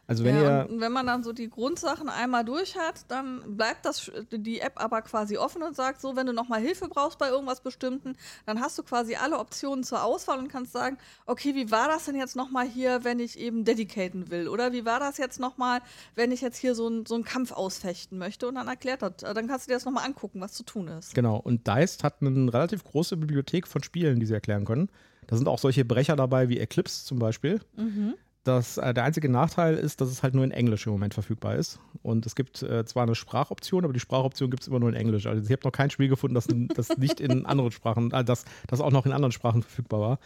Also 0.08 0.24
wenn 0.24 0.36
ja, 0.36 0.62
ihr. 0.62 0.70
und 0.70 0.80
wenn 0.80 0.92
man 0.92 1.06
dann 1.06 1.24
so 1.24 1.32
die 1.32 1.50
Grundsachen 1.50 2.08
einmal 2.08 2.44
durch 2.44 2.76
hat, 2.76 3.04
dann 3.08 3.56
bleibt 3.56 3.84
das, 3.84 4.10
die 4.30 4.60
App 4.60 4.74
aber 4.76 5.02
quasi 5.02 5.36
offen 5.36 5.64
und 5.64 5.74
sagt 5.74 6.00
so, 6.00 6.14
wenn 6.14 6.26
du 6.26 6.32
nochmal 6.32 6.60
Hilfe 6.60 6.88
brauchst 6.88 7.18
bei 7.18 7.28
irgendwas 7.28 7.60
Bestimmten, 7.60 8.16
dann 8.46 8.60
hast 8.60 8.78
du 8.78 8.84
quasi 8.84 9.16
alle 9.16 9.38
Optionen 9.38 9.82
zur 9.82 10.04
Auswahl 10.04 10.38
und 10.38 10.48
kannst 10.48 10.72
sagen, 10.72 10.96
okay, 11.26 11.56
wie 11.56 11.72
war 11.72 11.88
das 11.88 12.04
denn 12.04 12.14
jetzt 12.14 12.36
nochmal 12.36 12.68
hier, 12.68 13.02
wenn 13.02 13.18
ich 13.18 13.38
eben 13.38 13.64
dedicaten 13.64 14.30
will? 14.30 14.46
Oder 14.48 14.72
wie 14.72 14.84
war 14.84 15.00
das 15.00 15.18
jetzt 15.18 15.40
nochmal, 15.40 15.80
wenn 16.14 16.30
ich 16.30 16.40
jetzt 16.40 16.58
hier 16.58 16.76
so, 16.76 16.88
ein, 16.88 17.04
so 17.04 17.16
einen 17.16 17.24
Kampf 17.24 17.50
ausfechten 17.50 18.16
möchte? 18.16 18.46
Und 18.46 18.54
dann 18.54 18.68
erklärt 18.68 19.02
das, 19.02 19.16
dann 19.16 19.48
kannst 19.48 19.66
du 19.66 19.70
dir 19.70 19.76
das 19.76 19.84
nochmal 19.84 20.06
angucken, 20.06 20.40
was 20.40 20.52
zu 20.52 20.62
tun 20.62 20.86
ist. 20.86 21.14
Genau, 21.14 21.36
und 21.36 21.66
Diced 21.66 22.04
hat 22.04 22.20
eine 22.20 22.52
relativ 22.52 22.84
große 22.84 23.16
Bibliothek 23.16 23.66
von 23.66 23.82
Spielen, 23.82 24.20
die 24.20 24.26
sie 24.26 24.34
erklären 24.34 24.64
können. 24.64 24.88
Da 25.26 25.36
sind 25.36 25.48
auch 25.48 25.58
solche 25.58 25.84
Brecher 25.84 26.14
dabei 26.14 26.48
wie 26.48 26.58
Eclipse 26.58 27.04
zum 27.04 27.18
Beispiel. 27.18 27.60
Mhm. 27.76 28.14
Das, 28.46 28.78
äh, 28.78 28.94
der 28.94 29.02
einzige 29.02 29.28
Nachteil 29.28 29.74
ist, 29.74 30.00
dass 30.00 30.08
es 30.08 30.22
halt 30.22 30.34
nur 30.34 30.44
in 30.44 30.52
Englisch 30.52 30.86
im 30.86 30.92
Moment 30.92 31.14
verfügbar 31.14 31.56
ist. 31.56 31.80
Und 32.04 32.26
es 32.26 32.36
gibt 32.36 32.62
äh, 32.62 32.84
zwar 32.84 33.02
eine 33.02 33.16
Sprachoption, 33.16 33.82
aber 33.82 33.92
die 33.92 33.98
Sprachoption 33.98 34.50
gibt 34.50 34.62
es 34.62 34.68
immer 34.68 34.78
nur 34.78 34.88
in 34.88 34.94
Englisch. 34.94 35.26
Also 35.26 35.42
ich 35.42 35.50
habe 35.50 35.62
noch 35.64 35.72
kein 35.72 35.90
Spiel 35.90 36.06
gefunden, 36.06 36.36
das, 36.36 36.46
das 36.74 36.96
nicht 36.96 37.20
in 37.20 37.44
anderen 37.44 37.72
Sprachen, 37.72 38.12
äh, 38.12 38.24
das, 38.24 38.44
das 38.68 38.80
auch 38.80 38.92
noch 38.92 39.04
in 39.04 39.10
anderen 39.10 39.32
Sprachen 39.32 39.62
verfügbar 39.64 40.00
war. 40.00 40.18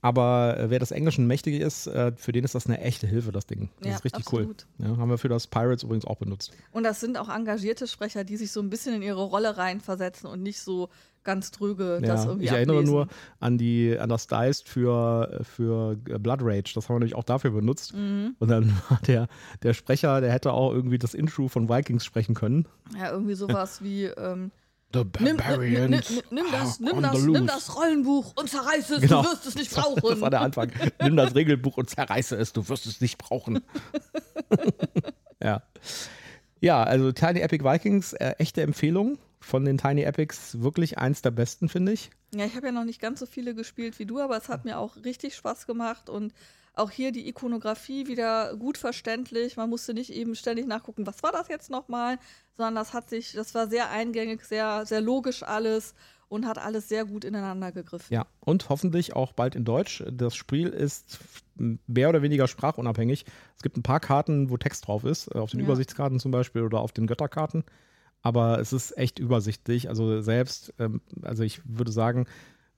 Aber 0.00 0.56
äh, 0.58 0.70
wer 0.70 0.78
des 0.78 0.90
Englischen 0.92 1.26
mächtig 1.26 1.60
ist, 1.60 1.86
äh, 1.88 2.12
für 2.16 2.30
den 2.32 2.44
ist 2.44 2.54
das 2.54 2.66
eine 2.66 2.80
echte 2.80 3.06
Hilfe, 3.06 3.32
das 3.32 3.46
Ding. 3.46 3.68
Das 3.80 3.88
Ja, 3.88 3.94
ist 3.96 4.04
richtig 4.04 4.26
absolut. 4.26 4.66
cool. 4.80 4.86
Ja, 4.90 4.96
haben 4.96 5.10
wir 5.10 5.18
für 5.18 5.28
das 5.28 5.46
Pirates 5.48 5.82
übrigens 5.82 6.04
auch 6.04 6.16
benutzt. 6.16 6.52
Und 6.70 6.84
das 6.84 7.00
sind 7.00 7.18
auch 7.18 7.28
engagierte 7.28 7.86
Sprecher, 7.88 8.22
die 8.24 8.36
sich 8.36 8.52
so 8.52 8.60
ein 8.60 8.70
bisschen 8.70 8.94
in 8.94 9.02
ihre 9.02 9.22
Rolle 9.22 9.56
reinversetzen 9.56 10.28
und 10.30 10.42
nicht 10.42 10.60
so 10.60 10.88
ganz 11.24 11.50
dröge 11.50 12.00
das 12.00 12.22
Ja, 12.24 12.28
irgendwie 12.30 12.44
ich 12.46 12.52
erinnere 12.52 12.76
ablesen. 12.76 12.94
nur 12.94 13.08
an, 13.40 13.58
die, 13.58 13.98
an 13.98 14.08
das 14.08 14.28
Diced 14.28 14.66
für, 14.68 15.40
für 15.42 15.96
Blood 15.96 16.38
Rage. 16.42 16.72
Das 16.74 16.88
haben 16.88 16.94
wir 16.94 17.00
nämlich 17.00 17.16
auch 17.16 17.24
dafür 17.24 17.50
benutzt. 17.50 17.92
Mhm. 17.92 18.36
Und 18.38 18.48
dann 18.48 18.68
war 18.88 19.00
der, 19.06 19.26
der 19.62 19.74
Sprecher, 19.74 20.20
der 20.20 20.32
hätte 20.32 20.52
auch 20.52 20.72
irgendwie 20.72 20.98
das 20.98 21.12
Intro 21.12 21.48
von 21.48 21.68
Vikings 21.68 22.04
sprechen 22.04 22.34
können. 22.34 22.66
Ja, 22.96 23.10
irgendwie 23.10 23.34
sowas 23.34 23.82
wie 23.82 24.04
ähm, 24.04 24.52
The 24.92 25.04
nimm, 25.20 25.36
nimm, 25.36 25.36
nimm, 25.36 25.90
nimm, 25.90 26.00
nimm 26.30 26.46
das, 26.50 26.80
nimm 26.80 26.96
on 26.96 27.02
das, 27.02 27.22
nimm 27.22 27.46
das 27.46 27.76
Rollenbuch 27.76 28.32
und 28.36 28.48
zerreiß 28.48 28.88
es, 28.90 29.00
Genau. 29.02 29.22
du 29.22 29.28
wirst 29.30 29.44
es 29.46 29.54
nicht 29.54 29.70
Das 29.76 29.84
brauchen. 29.84 30.20
war 30.22 30.30
der 30.30 30.40
Anfang. 30.40 30.72
Nimm 31.02 31.14
das 31.16 31.34
Regelbuch 31.34 31.76
und 31.76 31.90
zerreiße 31.90 32.36
es, 32.36 32.54
du 32.54 32.66
wirst 32.70 32.86
es 32.86 33.00
nicht 33.02 33.18
brauchen. 33.18 33.60
ja. 35.42 35.62
Ja, 36.60 36.82
also 36.82 37.12
Tiny 37.12 37.40
Epic 37.40 37.62
Vikings, 37.64 38.14
äh, 38.14 38.34
echte 38.38 38.62
Empfehlung 38.62 39.18
von 39.40 39.64
den 39.64 39.78
Tiny 39.78 40.02
Epics, 40.02 40.60
wirklich 40.60 40.98
eins 40.98 41.22
der 41.22 41.30
besten, 41.30 41.68
finde 41.68 41.92
ich. 41.92 42.10
Ja, 42.34 42.44
ich 42.46 42.56
habe 42.56 42.66
ja 42.66 42.72
noch 42.72 42.84
nicht 42.84 43.00
ganz 43.00 43.20
so 43.20 43.26
viele 43.26 43.54
gespielt 43.54 43.98
wie 43.98 44.06
du, 44.06 44.20
aber 44.20 44.36
es 44.36 44.48
hat 44.48 44.64
mir 44.64 44.78
auch 44.78 44.96
richtig 45.04 45.36
Spaß 45.36 45.66
gemacht 45.66 46.10
und 46.10 46.32
auch 46.78 46.90
hier 46.90 47.12
die 47.12 47.28
Ikonografie 47.28 48.06
wieder 48.06 48.56
gut 48.56 48.78
verständlich. 48.78 49.56
Man 49.56 49.70
musste 49.70 49.94
nicht 49.94 50.12
eben 50.12 50.34
ständig 50.34 50.66
nachgucken, 50.66 51.06
was 51.06 51.22
war 51.22 51.32
das 51.32 51.48
jetzt 51.48 51.70
nochmal, 51.70 52.18
sondern 52.56 52.74
das 52.74 52.92
hat 52.94 53.08
sich, 53.08 53.32
das 53.32 53.54
war 53.54 53.68
sehr 53.68 53.90
eingängig, 53.90 54.44
sehr, 54.44 54.86
sehr 54.86 55.00
logisch 55.00 55.42
alles 55.42 55.94
und 56.28 56.46
hat 56.46 56.58
alles 56.58 56.88
sehr 56.88 57.04
gut 57.04 57.24
ineinander 57.24 57.72
gegriffen. 57.72 58.12
Ja, 58.12 58.26
und 58.40 58.68
hoffentlich 58.68 59.16
auch 59.16 59.32
bald 59.32 59.54
in 59.54 59.64
Deutsch. 59.64 60.04
Das 60.12 60.36
Spiel 60.36 60.68
ist 60.68 61.18
mehr 61.56 62.08
oder 62.10 62.22
weniger 62.22 62.46
sprachunabhängig. 62.46 63.24
Es 63.56 63.62
gibt 63.62 63.76
ein 63.76 63.82
paar 63.82 64.00
Karten, 64.00 64.50
wo 64.50 64.56
Text 64.56 64.86
drauf 64.86 65.04
ist, 65.04 65.34
äh, 65.34 65.38
auf 65.38 65.50
den 65.50 65.60
Ja. 65.60 65.66
Übersichtskarten 65.66 66.20
zum 66.20 66.30
Beispiel 66.30 66.62
oder 66.62 66.80
auf 66.80 66.92
den 66.92 67.06
Götterkarten. 67.06 67.64
Aber 68.20 68.58
es 68.60 68.72
ist 68.72 68.96
echt 68.98 69.18
übersichtlich. 69.18 69.88
Also 69.88 70.20
selbst, 70.20 70.74
ähm, 70.78 71.00
also 71.22 71.44
ich 71.44 71.60
würde 71.64 71.92
sagen, 71.92 72.26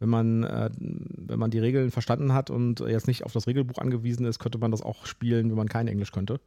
wenn 0.01 0.09
man, 0.09 0.43
äh, 0.43 0.71
wenn 0.79 1.39
man 1.39 1.51
die 1.51 1.59
Regeln 1.59 1.91
verstanden 1.91 2.33
hat 2.33 2.51
und 2.51 2.81
jetzt 2.81 3.07
nicht 3.07 3.25
auf 3.25 3.33
das 3.33 3.47
Regelbuch 3.47 3.79
angewiesen 3.79 4.27
ist, 4.27 4.39
könnte 4.39 4.59
man 4.59 4.71
das 4.71 4.83
auch 4.83 5.07
spielen, 5.07 5.51
wenn 5.51 5.57
man 5.57 5.69
kein 5.69 5.87
Englisch 5.87 6.11
könnte. 6.11 6.41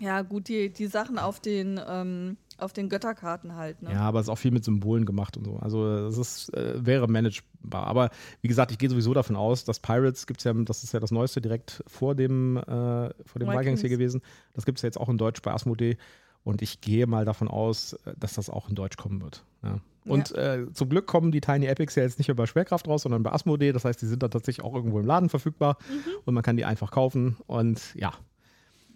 Ja, 0.00 0.22
gut, 0.22 0.48
die, 0.48 0.70
die 0.72 0.86
Sachen 0.86 1.18
auf 1.18 1.40
den, 1.40 1.80
ähm, 1.86 2.36
auf 2.58 2.72
den 2.72 2.88
Götterkarten 2.88 3.54
halt. 3.54 3.82
Ne? 3.82 3.92
Ja, 3.92 4.00
aber 4.00 4.20
es 4.20 4.26
ist 4.26 4.30
auch 4.30 4.38
viel 4.38 4.50
mit 4.50 4.64
Symbolen 4.64 5.06
gemacht 5.06 5.36
und 5.36 5.44
so. 5.44 5.56
Also 5.56 5.86
es 5.86 6.18
ist, 6.18 6.54
äh, 6.54 6.84
wäre 6.84 7.08
managebar. 7.08 7.86
Aber 7.86 8.10
wie 8.40 8.48
gesagt, 8.48 8.72
ich 8.72 8.78
gehe 8.78 8.90
sowieso 8.90 9.14
davon 9.14 9.36
aus, 9.36 9.64
dass 9.64 9.80
Pirates 9.80 10.26
gibt 10.26 10.40
es 10.40 10.44
ja, 10.44 10.52
das 10.52 10.82
ist 10.82 10.92
ja 10.92 11.00
das 11.00 11.10
Neueste 11.10 11.40
direkt 11.40 11.82
vor 11.86 12.14
dem, 12.14 12.56
äh, 12.56 12.62
vor 12.62 13.38
dem 13.38 13.48
Vikings. 13.48 13.60
Vikings 13.60 13.80
hier 13.80 13.90
gewesen. 13.90 14.20
Das 14.52 14.64
gibt 14.64 14.78
es 14.78 14.82
ja 14.82 14.88
jetzt 14.88 14.98
auch 14.98 15.08
in 15.08 15.18
Deutsch 15.18 15.42
bei 15.42 15.52
Asmodee. 15.52 15.96
Und 16.44 16.60
ich 16.62 16.80
gehe 16.82 17.06
mal 17.06 17.24
davon 17.24 17.48
aus, 17.48 17.94
äh, 18.04 18.14
dass 18.18 18.34
das 18.34 18.48
auch 18.50 18.68
in 18.68 18.74
Deutsch 18.74 18.96
kommen 18.96 19.20
wird. 19.22 19.42
Ja. 19.62 19.80
Und 20.06 20.32
äh, 20.32 20.66
zum 20.74 20.90
Glück 20.90 21.06
kommen 21.06 21.32
die 21.32 21.40
Tiny 21.40 21.64
Epics 21.64 21.94
ja 21.94 22.02
jetzt 22.02 22.18
nicht 22.18 22.28
mehr 22.28 22.34
bei 22.34 22.44
Schwerkraft 22.44 22.86
raus, 22.86 23.02
sondern 23.02 23.22
bei 23.22 23.32
Asmodee. 23.32 23.72
Das 23.72 23.86
heißt, 23.86 24.02
die 24.02 24.06
sind 24.06 24.22
dann 24.22 24.30
tatsächlich 24.30 24.62
auch 24.62 24.74
irgendwo 24.74 25.00
im 25.00 25.06
Laden 25.06 25.30
verfügbar 25.30 25.78
und 26.26 26.34
man 26.34 26.42
kann 26.42 26.58
die 26.58 26.66
einfach 26.66 26.90
kaufen. 26.90 27.38
Und 27.46 27.80
ja, 27.94 28.12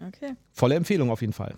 Okay. 0.06 0.36
volle 0.52 0.74
Empfehlung 0.74 1.10
auf 1.10 1.22
jeden 1.22 1.32
Fall. 1.32 1.54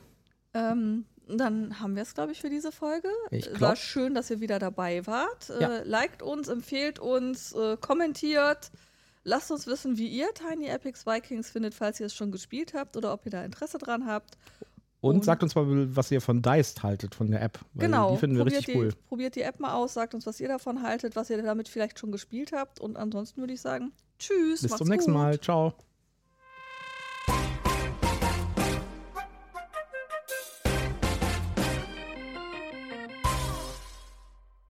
Ähm, 0.55 1.05
dann 1.29 1.79
haben 1.81 1.95
wir 1.97 2.03
es, 2.03 2.15
glaube 2.15 2.31
ich, 2.33 2.41
für 2.41 2.49
diese 2.49 2.71
Folge. 2.73 3.09
Ich 3.33 3.47
War 3.51 3.55
glaub- 3.59 3.77
schön, 3.79 4.15
dass 4.15 4.31
ihr 4.31 4.41
wieder 4.41 4.59
dabei 4.61 5.05
wart. 5.07 5.49
Ja. 5.61 5.79
Äh, 5.79 5.83
liked 5.85 6.23
uns, 6.23 6.47
empfehlt 6.49 6.99
uns, 7.01 7.53
äh, 7.53 7.77
kommentiert. 7.81 8.71
Lasst 9.25 9.51
uns 9.51 9.67
wissen, 9.67 9.99
wie 9.99 10.07
ihr 10.09 10.29
Tiny 10.33 10.67
Epics 10.69 11.05
Vikings 11.07 11.51
findet, 11.51 11.75
falls 11.75 12.01
ihr 12.01 12.07
es 12.07 12.15
schon 12.15 12.33
gespielt 12.33 12.73
habt 12.73 12.97
oder 12.97 13.13
ob 13.13 13.27
ihr 13.27 13.31
da 13.33 13.45
Interesse 13.45 13.79
dran 13.79 14.07
habt. 14.07 14.39
Und, 15.01 15.17
Und- 15.17 15.25
sagt 15.25 15.43
uns 15.43 15.55
mal, 15.55 15.65
was 15.97 16.11
ihr 16.11 16.21
von 16.21 16.43
Diced 16.43 16.83
haltet, 16.83 17.15
von 17.15 17.31
der 17.31 17.41
App. 17.43 17.59
Genau. 17.75 18.13
Die 18.13 18.19
finden 18.19 18.37
wir 18.37 18.45
probiert, 18.45 18.59
richtig 18.61 18.75
die, 18.75 18.81
cool. 18.81 18.93
probiert 19.09 19.35
die 19.35 19.43
App 19.43 19.59
mal 19.59 19.73
aus, 19.75 19.95
sagt 19.95 20.15
uns, 20.15 20.27
was 20.27 20.39
ihr 20.41 20.49
davon 20.49 20.83
haltet, 20.83 21.17
was 21.17 21.31
ihr 21.31 21.43
damit 21.43 21.69
vielleicht 21.69 21.99
schon 21.99 22.13
gespielt 22.13 22.53
habt. 22.53 22.81
Und 22.81 22.97
ansonsten 22.97 23.41
würde 23.41 23.55
ich 23.55 23.61
sagen, 23.61 23.93
tschüss. 24.19 24.63
Bis 24.63 24.77
zum 24.77 24.89
nächsten 24.89 25.13
gut. 25.13 25.21
Mal. 25.21 25.41
Ciao. 25.41 25.75